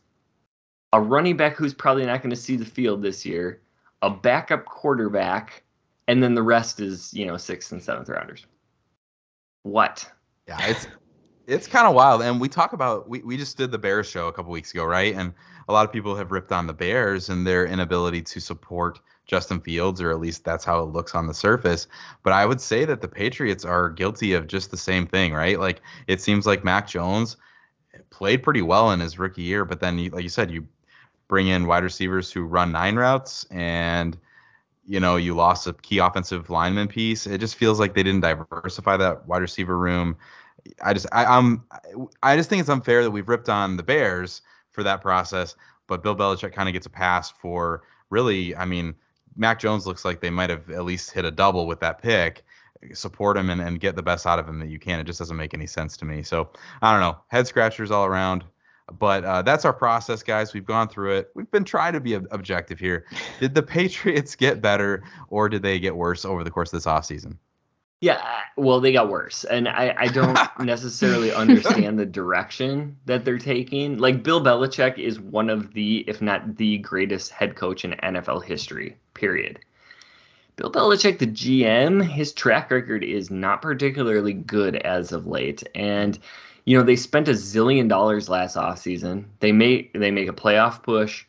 a 0.93 0.99
running 1.01 1.37
back 1.37 1.55
who's 1.55 1.73
probably 1.73 2.05
not 2.05 2.21
going 2.21 2.31
to 2.31 2.35
see 2.35 2.55
the 2.55 2.65
field 2.65 3.01
this 3.01 3.25
year, 3.25 3.61
a 4.01 4.09
backup 4.09 4.65
quarterback, 4.65 5.63
and 6.07 6.21
then 6.23 6.33
the 6.33 6.43
rest 6.43 6.79
is, 6.79 7.13
you 7.13 7.25
know, 7.25 7.37
sixth 7.37 7.71
and 7.71 7.81
seventh 7.81 8.09
rounders. 8.09 8.45
What? 9.63 10.09
Yeah, 10.47 10.57
it's 10.65 10.87
it's 11.47 11.65
kind 11.65 11.87
of 11.87 11.95
wild. 11.95 12.21
And 12.21 12.39
we 12.39 12.49
talk 12.49 12.73
about 12.73 13.09
we, 13.09 13.19
we 13.19 13.37
just 13.37 13.57
did 13.57 13.71
the 13.71 13.77
Bears 13.77 14.07
show 14.07 14.27
a 14.27 14.33
couple 14.33 14.51
weeks 14.51 14.73
ago, 14.73 14.83
right? 14.83 15.15
And 15.15 15.33
a 15.69 15.73
lot 15.73 15.85
of 15.85 15.93
people 15.93 16.15
have 16.15 16.31
ripped 16.31 16.51
on 16.51 16.67
the 16.67 16.73
Bears 16.73 17.29
and 17.29 17.47
their 17.47 17.65
inability 17.65 18.21
to 18.21 18.41
support 18.41 18.99
Justin 19.25 19.59
Fields, 19.61 20.01
or 20.01 20.11
at 20.11 20.19
least 20.19 20.43
that's 20.43 20.65
how 20.65 20.83
it 20.83 20.87
looks 20.87 21.15
on 21.15 21.25
the 21.25 21.33
surface. 21.33 21.87
But 22.23 22.33
I 22.33 22.45
would 22.45 22.61
say 22.61 22.85
that 22.85 23.01
the 23.01 23.07
Patriots 23.07 23.65
are 23.65 23.89
guilty 23.89 24.33
of 24.33 24.47
just 24.47 24.71
the 24.71 24.77
same 24.77 25.07
thing, 25.07 25.33
right? 25.33 25.59
Like 25.59 25.81
it 26.07 26.21
seems 26.21 26.45
like 26.45 26.63
Mac 26.63 26.87
Jones 26.87 27.37
played 28.09 28.43
pretty 28.43 28.61
well 28.61 28.91
in 28.91 28.99
his 28.99 29.17
rookie 29.17 29.41
year, 29.41 29.65
but 29.65 29.79
then, 29.79 29.97
like 30.09 30.23
you 30.23 30.29
said, 30.29 30.51
you 30.51 30.67
bring 31.27 31.47
in 31.47 31.67
wide 31.67 31.83
receivers 31.83 32.31
who 32.31 32.43
run 32.43 32.71
nine 32.71 32.95
routes 32.95 33.45
and 33.51 34.17
you 34.85 34.99
know 34.99 35.17
you 35.17 35.35
lost 35.35 35.67
a 35.67 35.73
key 35.73 35.97
offensive 35.97 36.49
lineman 36.49 36.87
piece 36.87 37.27
it 37.27 37.39
just 37.39 37.55
feels 37.55 37.81
like 37.81 37.93
they 37.93 38.03
didn't 38.03 38.21
diversify 38.21 38.95
that 38.95 39.27
wide 39.27 39.41
receiver 39.41 39.77
room 39.77 40.15
i 40.83 40.93
just 40.93 41.07
I, 41.11 41.25
i'm 41.25 41.63
i 42.23 42.35
just 42.35 42.49
think 42.49 42.59
it's 42.59 42.69
unfair 42.69 43.03
that 43.03 43.11
we've 43.11 43.27
ripped 43.27 43.49
on 43.49 43.77
the 43.77 43.83
bears 43.83 44.41
for 44.71 44.83
that 44.83 45.01
process 45.01 45.55
but 45.87 46.03
bill 46.03 46.15
belichick 46.15 46.53
kind 46.53 46.69
of 46.69 46.73
gets 46.73 46.85
a 46.85 46.89
pass 46.89 47.31
for 47.31 47.83
really 48.09 48.55
i 48.55 48.65
mean 48.65 48.95
mac 49.35 49.59
jones 49.59 49.85
looks 49.87 50.05
like 50.05 50.21
they 50.21 50.29
might 50.29 50.49
have 50.49 50.69
at 50.69 50.85
least 50.85 51.11
hit 51.11 51.25
a 51.25 51.31
double 51.31 51.67
with 51.67 51.79
that 51.79 52.01
pick 52.01 52.43
support 52.93 53.35
him 53.35 53.49
and, 53.49 53.59
and 53.59 53.79
get 53.79 53.95
the 53.95 54.03
best 54.03 54.27
out 54.27 54.37
of 54.39 54.47
him 54.47 54.59
that 54.59 54.69
you 54.69 54.79
can 54.79 54.99
it 54.99 55.05
just 55.05 55.19
doesn't 55.19 55.37
make 55.37 55.53
any 55.53 55.67
sense 55.67 55.97
to 55.97 56.05
me 56.05 56.21
so 56.21 56.49
i 56.81 56.91
don't 56.91 57.01
know 57.01 57.17
head 57.27 57.47
scratchers 57.47 57.91
all 57.91 58.05
around 58.05 58.43
but 58.99 59.25
uh, 59.25 59.41
that's 59.41 59.65
our 59.65 59.73
process, 59.73 60.23
guys. 60.23 60.53
We've 60.53 60.65
gone 60.65 60.87
through 60.87 61.17
it. 61.17 61.31
We've 61.35 61.49
been 61.51 61.65
trying 61.65 61.93
to 61.93 61.99
be 61.99 62.13
objective 62.13 62.79
here. 62.79 63.05
Did 63.39 63.53
the 63.53 63.63
Patriots 63.63 64.35
get 64.35 64.61
better 64.61 65.03
or 65.29 65.49
did 65.49 65.61
they 65.61 65.79
get 65.79 65.95
worse 65.95 66.25
over 66.25 66.43
the 66.43 66.51
course 66.51 66.71
of 66.71 66.77
this 66.77 66.85
offseason? 66.85 67.37
Yeah, 67.99 68.21
well, 68.55 68.79
they 68.79 68.93
got 68.93 69.09
worse. 69.09 69.43
And 69.43 69.67
I, 69.67 69.93
I 69.97 70.07
don't 70.07 70.37
necessarily 70.59 71.33
understand 71.33 71.97
the 71.97 72.05
direction 72.05 72.97
that 73.05 73.25
they're 73.25 73.39
taking. 73.39 73.97
Like, 73.97 74.21
Bill 74.21 74.43
Belichick 74.43 74.99
is 74.99 75.19
one 75.19 75.49
of 75.49 75.73
the, 75.73 76.03
if 76.07 76.21
not 76.21 76.57
the 76.57 76.77
greatest 76.77 77.31
head 77.31 77.55
coach 77.55 77.83
in 77.85 77.91
NFL 77.91 78.43
history, 78.43 78.97
period. 79.15 79.59
Bill 80.57 80.71
Belichick, 80.71 81.17
the 81.17 81.27
GM, 81.27 82.03
his 82.03 82.33
track 82.33 82.69
record 82.69 83.03
is 83.03 83.31
not 83.31 83.61
particularly 83.63 84.33
good 84.33 84.75
as 84.75 85.11
of 85.11 85.25
late. 85.25 85.63
And 85.73 86.19
you 86.65 86.77
know, 86.77 86.83
they 86.83 86.97
spent 86.97 87.29
a 87.29 87.31
zillion 87.31 87.87
dollars 87.87 88.27
last 88.27 88.57
offseason. 88.57 89.25
They 89.39 89.53
make 89.53 89.93
they 89.93 90.11
make 90.11 90.27
a 90.27 90.33
playoff 90.33 90.83
push 90.83 91.25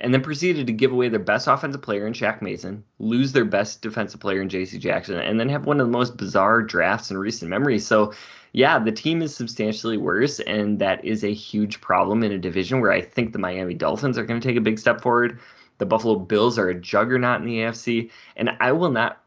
and 0.00 0.12
then 0.12 0.22
proceeded 0.22 0.66
to 0.66 0.72
give 0.72 0.92
away 0.92 1.08
their 1.08 1.20
best 1.20 1.46
offensive 1.46 1.82
player 1.82 2.06
in 2.06 2.12
Shaq 2.12 2.42
Mason, 2.42 2.84
lose 2.98 3.32
their 3.32 3.44
best 3.44 3.80
defensive 3.80 4.20
player 4.20 4.42
in 4.42 4.48
JC 4.48 4.80
Jackson, 4.80 5.18
and 5.18 5.38
then 5.38 5.48
have 5.48 5.66
one 5.66 5.80
of 5.80 5.86
the 5.86 5.92
most 5.92 6.16
bizarre 6.16 6.62
drafts 6.62 7.10
in 7.10 7.18
recent 7.18 7.48
memory. 7.48 7.78
So, 7.78 8.12
yeah, 8.52 8.78
the 8.78 8.92
team 8.92 9.22
is 9.22 9.34
substantially 9.34 9.96
worse, 9.96 10.40
and 10.40 10.80
that 10.80 11.04
is 11.04 11.22
a 11.22 11.32
huge 11.32 11.80
problem 11.80 12.24
in 12.24 12.32
a 12.32 12.38
division 12.38 12.80
where 12.80 12.92
I 12.92 13.00
think 13.00 13.32
the 13.32 13.38
Miami 13.38 13.74
Dolphins 13.74 14.18
are 14.18 14.24
going 14.24 14.40
to 14.40 14.46
take 14.46 14.56
a 14.56 14.60
big 14.60 14.78
step 14.78 15.00
forward. 15.00 15.38
The 15.78 15.86
Buffalo 15.86 16.16
Bills 16.16 16.58
are 16.58 16.68
a 16.68 16.74
juggernaut 16.74 17.40
in 17.40 17.46
the 17.46 17.58
AFC, 17.58 18.10
and 18.36 18.50
I 18.60 18.72
will 18.72 18.90
not 18.90 19.22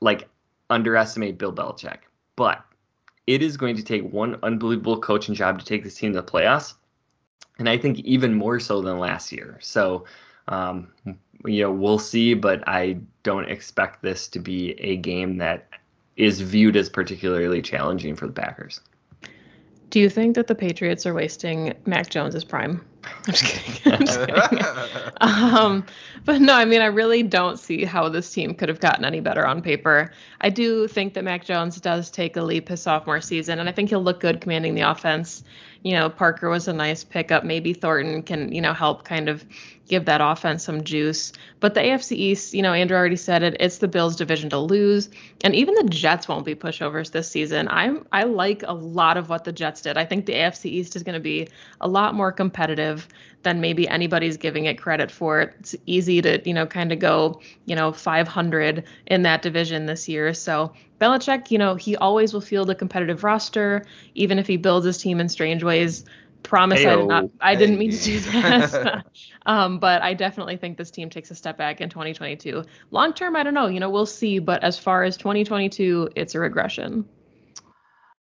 like 0.00 0.28
underestimate 0.70 1.38
Bill 1.38 1.52
Belichick, 1.52 1.98
but 2.36 2.64
it 3.26 3.42
is 3.42 3.56
going 3.56 3.76
to 3.76 3.82
take 3.82 4.02
one 4.10 4.38
unbelievable 4.42 5.00
coaching 5.00 5.34
job 5.34 5.58
to 5.58 5.64
take 5.64 5.84
this 5.84 5.94
team 5.94 6.12
to 6.12 6.20
the 6.20 6.26
playoffs, 6.26 6.74
and 7.60 7.68
I 7.68 7.78
think 7.78 8.00
even 8.00 8.34
more 8.34 8.58
so 8.58 8.80
than 8.80 8.98
last 8.98 9.30
year. 9.30 9.58
So, 9.60 10.06
um, 10.48 10.88
you 11.44 11.62
know, 11.62 11.70
we'll 11.70 11.98
see, 11.98 12.34
but 12.34 12.66
I 12.66 12.98
don't 13.22 13.48
expect 13.48 14.02
this 14.02 14.26
to 14.28 14.40
be 14.40 14.72
a 14.80 14.96
game 14.96 15.36
that 15.36 15.68
is 16.16 16.40
viewed 16.40 16.76
as 16.76 16.88
particularly 16.88 17.62
challenging 17.62 18.16
for 18.16 18.26
the 18.26 18.32
Packers. 18.32 18.80
Do 19.90 20.00
you 20.00 20.08
think 20.08 20.36
that 20.36 20.46
the 20.46 20.54
Patriots 20.54 21.04
are 21.04 21.14
wasting 21.14 21.74
Mac 21.84 22.10
Jones's 22.10 22.44
prime? 22.44 22.84
I'm 23.26 23.32
just 23.32 23.44
kidding. 23.44 23.92
I'm 23.92 24.06
just 24.06 24.20
kidding. 24.20 24.64
um, 25.20 25.84
but 26.24 26.40
no, 26.40 26.54
I 26.54 26.64
mean, 26.64 26.80
I 26.80 26.86
really 26.86 27.22
don't 27.22 27.58
see 27.58 27.84
how 27.84 28.08
this 28.08 28.32
team 28.32 28.54
could 28.54 28.68
have 28.68 28.80
gotten 28.80 29.04
any 29.04 29.20
better 29.20 29.46
on 29.46 29.62
paper. 29.62 30.12
I 30.40 30.50
do 30.50 30.86
think 30.86 31.14
that 31.14 31.24
Mac 31.24 31.44
Jones 31.44 31.80
does 31.80 32.10
take 32.10 32.36
a 32.36 32.42
leap 32.42 32.68
his 32.68 32.82
sophomore 32.82 33.20
season, 33.20 33.58
and 33.58 33.68
I 33.68 33.72
think 33.72 33.90
he'll 33.90 34.02
look 34.02 34.20
good 34.20 34.40
commanding 34.40 34.74
the 34.74 34.82
offense 34.82 35.42
you 35.82 35.92
know, 35.92 36.10
Parker 36.10 36.48
was 36.48 36.68
a 36.68 36.72
nice 36.72 37.04
pickup. 37.04 37.44
Maybe 37.44 37.72
Thornton 37.72 38.22
can, 38.22 38.52
you 38.52 38.60
know, 38.60 38.74
help 38.74 39.04
kind 39.04 39.28
of 39.28 39.44
give 39.90 40.04
that 40.06 40.20
offense 40.22 40.64
some 40.64 40.84
juice. 40.84 41.32
But 41.58 41.74
the 41.74 41.80
AFC 41.80 42.12
East, 42.12 42.54
you 42.54 42.62
know, 42.62 42.72
Andrew 42.72 42.96
already 42.96 43.16
said 43.16 43.42
it, 43.42 43.56
it's 43.58 43.78
the 43.78 43.88
Bills 43.88 44.14
division 44.14 44.48
to 44.50 44.58
lose. 44.58 45.10
And 45.42 45.54
even 45.54 45.74
the 45.74 45.84
Jets 45.84 46.28
won't 46.28 46.46
be 46.46 46.54
pushovers 46.54 47.10
this 47.10 47.28
season. 47.28 47.66
I'm 47.68 48.06
I 48.12 48.22
like 48.22 48.62
a 48.62 48.72
lot 48.72 49.16
of 49.16 49.28
what 49.28 49.44
the 49.44 49.52
Jets 49.52 49.82
did. 49.82 49.98
I 49.98 50.04
think 50.04 50.26
the 50.26 50.34
AFC 50.34 50.66
East 50.66 50.94
is 50.94 51.02
going 51.02 51.14
to 51.14 51.20
be 51.20 51.48
a 51.80 51.88
lot 51.88 52.14
more 52.14 52.30
competitive 52.30 53.08
than 53.42 53.60
maybe 53.60 53.88
anybody's 53.88 54.36
giving 54.36 54.66
it 54.66 54.78
credit 54.78 55.10
for. 55.10 55.40
It's 55.40 55.74
easy 55.86 56.22
to, 56.22 56.40
you 56.46 56.54
know, 56.54 56.66
kind 56.66 56.92
of 56.92 56.98
go, 56.98 57.40
you 57.66 57.74
know, 57.74 57.92
500 57.92 58.84
in 59.06 59.22
that 59.22 59.42
division 59.42 59.86
this 59.86 60.08
year. 60.08 60.34
So 60.34 60.72
Belichick, 61.00 61.50
you 61.50 61.58
know, 61.58 61.74
he 61.74 61.96
always 61.96 62.32
will 62.32 62.42
field 62.42 62.70
a 62.70 62.74
competitive 62.74 63.24
roster, 63.24 63.84
even 64.14 64.38
if 64.38 64.46
he 64.46 64.56
builds 64.56 64.86
his 64.86 64.98
team 64.98 65.18
in 65.18 65.28
strange 65.28 65.64
ways. 65.64 66.04
Promise 66.42 66.84
I 66.84 66.96
did 66.96 67.06
not. 67.06 67.24
I 67.40 67.54
didn't 67.54 67.78
mean 67.78 67.90
to 67.90 68.02
do 68.02 68.20
that. 68.32 69.04
um, 69.46 69.78
but 69.78 70.02
I 70.02 70.14
definitely 70.14 70.56
think 70.56 70.78
this 70.78 70.90
team 70.90 71.10
takes 71.10 71.30
a 71.30 71.34
step 71.34 71.56
back 71.56 71.80
in 71.80 71.88
2022. 71.88 72.64
Long 72.90 73.12
term, 73.12 73.36
I 73.36 73.42
don't 73.42 73.54
know. 73.54 73.66
You 73.66 73.80
know, 73.80 73.90
we'll 73.90 74.06
see. 74.06 74.38
But 74.38 74.62
as 74.64 74.78
far 74.78 75.04
as 75.04 75.16
2022, 75.16 76.10
it's 76.16 76.34
a 76.34 76.40
regression. 76.40 77.04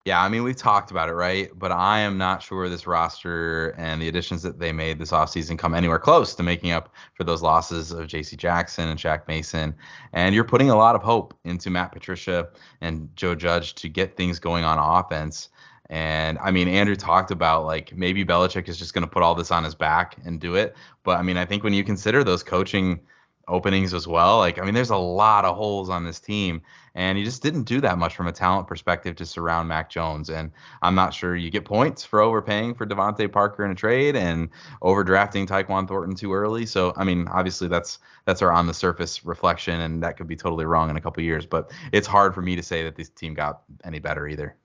Yeah, 0.09 0.23
I 0.23 0.31
mean, 0.31 0.43
we've 0.43 0.57
talked 0.57 0.91
about 0.91 1.11
it, 1.11 1.13
right? 1.13 1.51
But 1.55 1.71
I 1.71 1.99
am 1.99 2.17
not 2.17 2.43
sure 2.43 2.71
this 2.71 2.87
roster 2.87 3.75
and 3.77 4.01
the 4.01 4.09
additions 4.09 4.43
that 4.43 4.59
they 4.59 4.73
made 4.73 4.99
this 4.99 5.11
offseason 5.11 5.59
come 5.59 5.75
anywhere 5.75 5.99
close 5.99 6.35
to 6.37 6.43
making 6.43 6.71
up 6.71 6.95
for 7.13 7.25
those 7.25 7.43
losses 7.43 7.93
of 7.93 8.07
J.C. 8.07 8.35
Jackson 8.35 8.89
and 8.89 8.99
Shaq 8.99 9.29
Mason. 9.29 9.75
And 10.15 10.35
you're 10.35 10.45
putting 10.45 10.71
a 10.71 10.77
lot 10.77 10.95
of 10.95 11.03
hope 11.03 11.35
into 11.45 11.69
Matt 11.69 11.93
Patricia 11.93 12.49
and 12.81 13.11
Joe 13.17 13.35
Judge 13.35 13.75
to 13.75 13.89
get 13.91 14.17
things 14.17 14.39
going 14.39 14.65
on 14.65 14.79
offense. 14.79 15.51
And 15.91 16.39
I 16.39 16.51
mean, 16.51 16.69
Andrew 16.69 16.97
talked 16.97 17.31
about 17.31 17.65
like 17.65 17.97
maybe 17.97 18.25
Belichick 18.25 18.69
is 18.69 18.79
just 18.79 18.93
going 18.95 19.07
to 19.07 19.11
put 19.11 19.23
all 19.23 19.35
this 19.35 19.51
on 19.51 19.65
his 19.65 19.75
back 19.75 20.17
and 20.25 20.41
do 20.41 20.55
it. 20.55 20.77
But 21.03 21.19
I 21.19 21.23
mean, 21.23 21.37
I 21.37 21.45
think 21.45 21.65
when 21.65 21.73
you 21.73 21.85
consider 21.85 22.23
those 22.25 22.43
coaching 22.43 23.01
openings 23.49 23.95
as 23.95 24.07
well. 24.07 24.39
Like, 24.39 24.59
I 24.59 24.65
mean, 24.65 24.75
there's 24.75 24.91
a 24.91 24.97
lot 24.97 25.45
of 25.45 25.57
holes 25.57 25.89
on 25.91 26.05
this 26.05 26.21
team, 26.21 26.63
and 26.95 27.19
he 27.19 27.25
just 27.25 27.43
didn't 27.43 27.65
do 27.65 27.81
that 27.81 27.99
much 27.99 28.15
from 28.15 28.27
a 28.27 28.33
talent 28.33 28.69
perspective 28.69 29.17
to 29.17 29.27
surround 29.27 29.69
Mac 29.69 29.91
Jones. 29.91 30.31
And 30.31 30.53
I'm 30.83 30.95
not 30.95 31.15
sure 31.15 31.35
you 31.35 31.51
get 31.51 31.65
points 31.65 32.05
for 32.05 32.21
overpaying 32.21 32.75
for 32.75 32.87
DeVante 32.87 33.31
Parker 33.31 33.65
in 33.65 33.71
a 33.71 33.75
trade 33.75 34.17
and 34.17 34.51
overdrafting 34.83 35.47
Tyquan 35.47 35.89
Thornton 35.89 36.15
too 36.15 36.33
early. 36.33 36.67
So, 36.67 36.93
I 36.97 37.05
mean, 37.05 37.27
obviously 37.29 37.69
that's 37.69 37.99
that's 38.25 38.43
our 38.43 38.53
on 38.53 38.67
the 38.67 38.75
surface 38.75 39.25
reflection, 39.25 39.81
and 39.81 40.03
that 40.03 40.17
could 40.17 40.29
be 40.29 40.37
totally 40.37 40.65
wrong 40.65 40.91
in 40.91 40.97
a 40.97 41.01
couple 41.01 41.23
years. 41.23 41.47
But 41.47 41.71
it's 41.93 42.07
hard 42.07 42.35
for 42.35 42.43
me 42.43 42.57
to 42.57 42.63
say 42.63 42.85
that 42.85 42.97
this 42.97 43.09
team 43.09 43.35
got 43.35 43.63
any 43.85 43.99
better 43.99 44.29
either. 44.29 44.57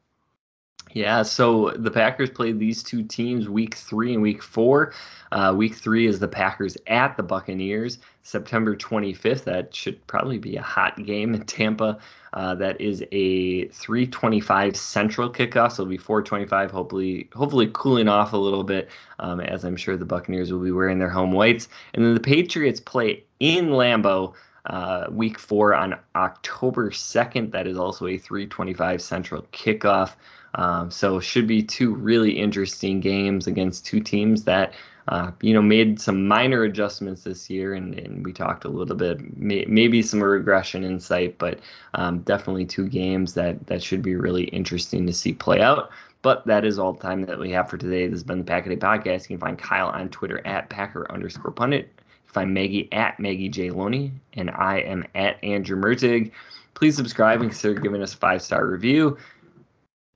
Yeah, 0.92 1.24
so 1.24 1.72
the 1.72 1.90
Packers 1.90 2.30
played 2.30 2.60
these 2.60 2.84
two 2.84 3.04
teams 3.04 3.50
week 3.50 3.76
three 3.76 4.14
and 4.14 4.22
week 4.22 4.44
four. 4.44 4.94
Uh, 5.32 5.52
week 5.56 5.74
three 5.74 6.06
is 6.06 6.20
the 6.20 6.28
Packers 6.28 6.78
at 6.86 7.18
the 7.18 7.24
Buccaneers, 7.24 7.98
September 8.22 8.76
25th. 8.76 9.44
That 9.46 9.74
should 9.74 10.06
probably 10.06 10.38
be 10.38 10.56
a 10.56 10.62
hot 10.62 11.04
game 11.04 11.34
in 11.34 11.46
Tampa. 11.46 11.98
Uh, 12.34 12.54
that 12.56 12.80
is 12.80 13.04
a 13.12 13.68
3:25 13.70 14.76
Central 14.76 15.32
kickoff, 15.32 15.72
so 15.72 15.82
it'll 15.82 15.90
be 15.90 15.98
4:25. 15.98 16.70
Hopefully, 16.70 17.28
hopefully 17.34 17.70
cooling 17.74 18.08
off 18.08 18.34
a 18.34 18.38
little 18.38 18.64
bit, 18.64 18.90
um, 19.20 19.40
as 19.40 19.64
I'm 19.64 19.76
sure 19.76 19.98
the 19.98 20.06
Buccaneers 20.06 20.54
will 20.54 20.60
be 20.60 20.72
wearing 20.72 21.00
their 21.00 21.10
home 21.10 21.32
whites. 21.32 21.70
And 21.96 22.06
then 22.06 22.14
the 22.14 22.20
Patriots 22.20 22.80
play 22.80 23.24
in 23.40 23.70
Lambeau 23.70 24.34
uh, 24.66 25.08
week 25.12 25.40
four 25.40 25.74
on 25.74 25.96
October 26.16 26.92
2nd. 26.92 27.52
That 27.52 27.68
is 27.68 27.78
also 27.78 28.08
a 28.08 28.18
325 28.18 29.02
Central 29.02 29.42
kickoff. 29.52 30.14
Um, 30.56 30.92
so 30.92 31.20
should 31.20 31.48
be 31.48 31.64
two 31.64 31.96
really 31.96 32.32
interesting 32.32 33.00
games 33.00 33.48
against 33.48 33.86
two 33.86 34.00
teams 34.00 34.44
that 34.44 34.74
uh, 35.08 35.32
you 35.42 35.54
know 35.54 35.62
made 35.62 36.00
some 36.00 36.28
minor 36.28 36.64
adjustments 36.64 37.24
this 37.24 37.50
year, 37.50 37.74
and, 37.74 37.98
and 38.00 38.26
we 38.26 38.32
talked 38.32 38.64
a 38.66 38.70
little 38.70 38.96
bit 38.96 39.38
may, 39.38 39.66
maybe 39.68 40.02
some 40.02 40.24
regression 40.24 40.84
in 40.84 41.00
sight, 41.00 41.38
but 41.38 41.60
um, 41.96 42.20
definitely 42.20 42.66
two 42.66 42.88
games 42.88 43.34
that 43.34 43.66
that 43.68 43.84
should 43.84 44.02
be 44.02 44.16
really 44.16 44.46
interesting 44.46 45.06
to 45.08 45.14
see 45.14 45.34
play 45.34 45.62
out. 45.62 45.90
But 46.22 46.46
that 46.48 46.64
is 46.64 46.80
all 46.80 46.94
the 46.94 47.02
time 47.02 47.26
that 47.26 47.38
we 47.38 47.52
have 47.52 47.70
for 47.70 47.78
today. 47.78 48.08
This 48.08 48.16
has 48.16 48.24
been 48.24 48.38
the 48.38 48.46
Pack 48.46 48.66
a 48.66 48.70
Day 48.70 48.78
Podcast. 48.78 49.24
You 49.24 49.38
can 49.38 49.40
find 49.40 49.60
Kyle 49.60 49.90
on 49.90 50.08
Twitter 50.08 50.46
at 50.48 50.70
Packer 50.70 51.12
underscore 51.12 51.52
pundit. 51.52 51.90
Find 52.28 52.54
Maggie 52.54 52.88
at 52.94 53.20
Maggie 53.20 53.50
J. 53.50 53.72
Loney, 53.72 54.12
and 54.34 54.50
I 54.52 54.80
am 54.80 55.06
at 55.16 55.44
Andrew 55.44 55.78
Mertig. 55.78 56.32
Please 56.76 56.96
subscribe 56.96 57.42
and 57.42 57.52
consider 57.52 57.80
giving 57.80 58.02
us 58.02 58.14
a 58.14 58.18
five 58.18 58.42
star 58.42 58.66
review. 58.66 59.18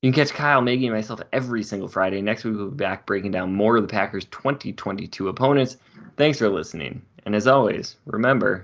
You 0.08 0.14
can 0.14 0.24
catch 0.24 0.34
Kyle, 0.34 0.62
Maggie, 0.62 0.88
and 0.88 0.96
myself 0.96 1.20
every 1.34 1.62
single 1.64 1.90
Friday. 1.90 2.22
Next 2.22 2.46
week, 2.46 2.56
we'll 2.56 2.70
be 2.70 2.78
back 2.78 3.06
breaking 3.06 3.32
down 3.32 3.54
more 3.54 3.76
of 3.76 3.82
the 3.82 3.90
Packers' 3.90 4.24
2022 4.24 5.28
opponents. 5.28 5.76
Thanks 6.16 6.38
for 6.38 6.48
listening. 6.48 7.02
And 7.26 7.36
as 7.36 7.46
always, 7.46 7.98
remember. 8.06 8.64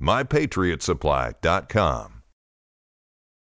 mypatriotsupply.com. 0.00 2.19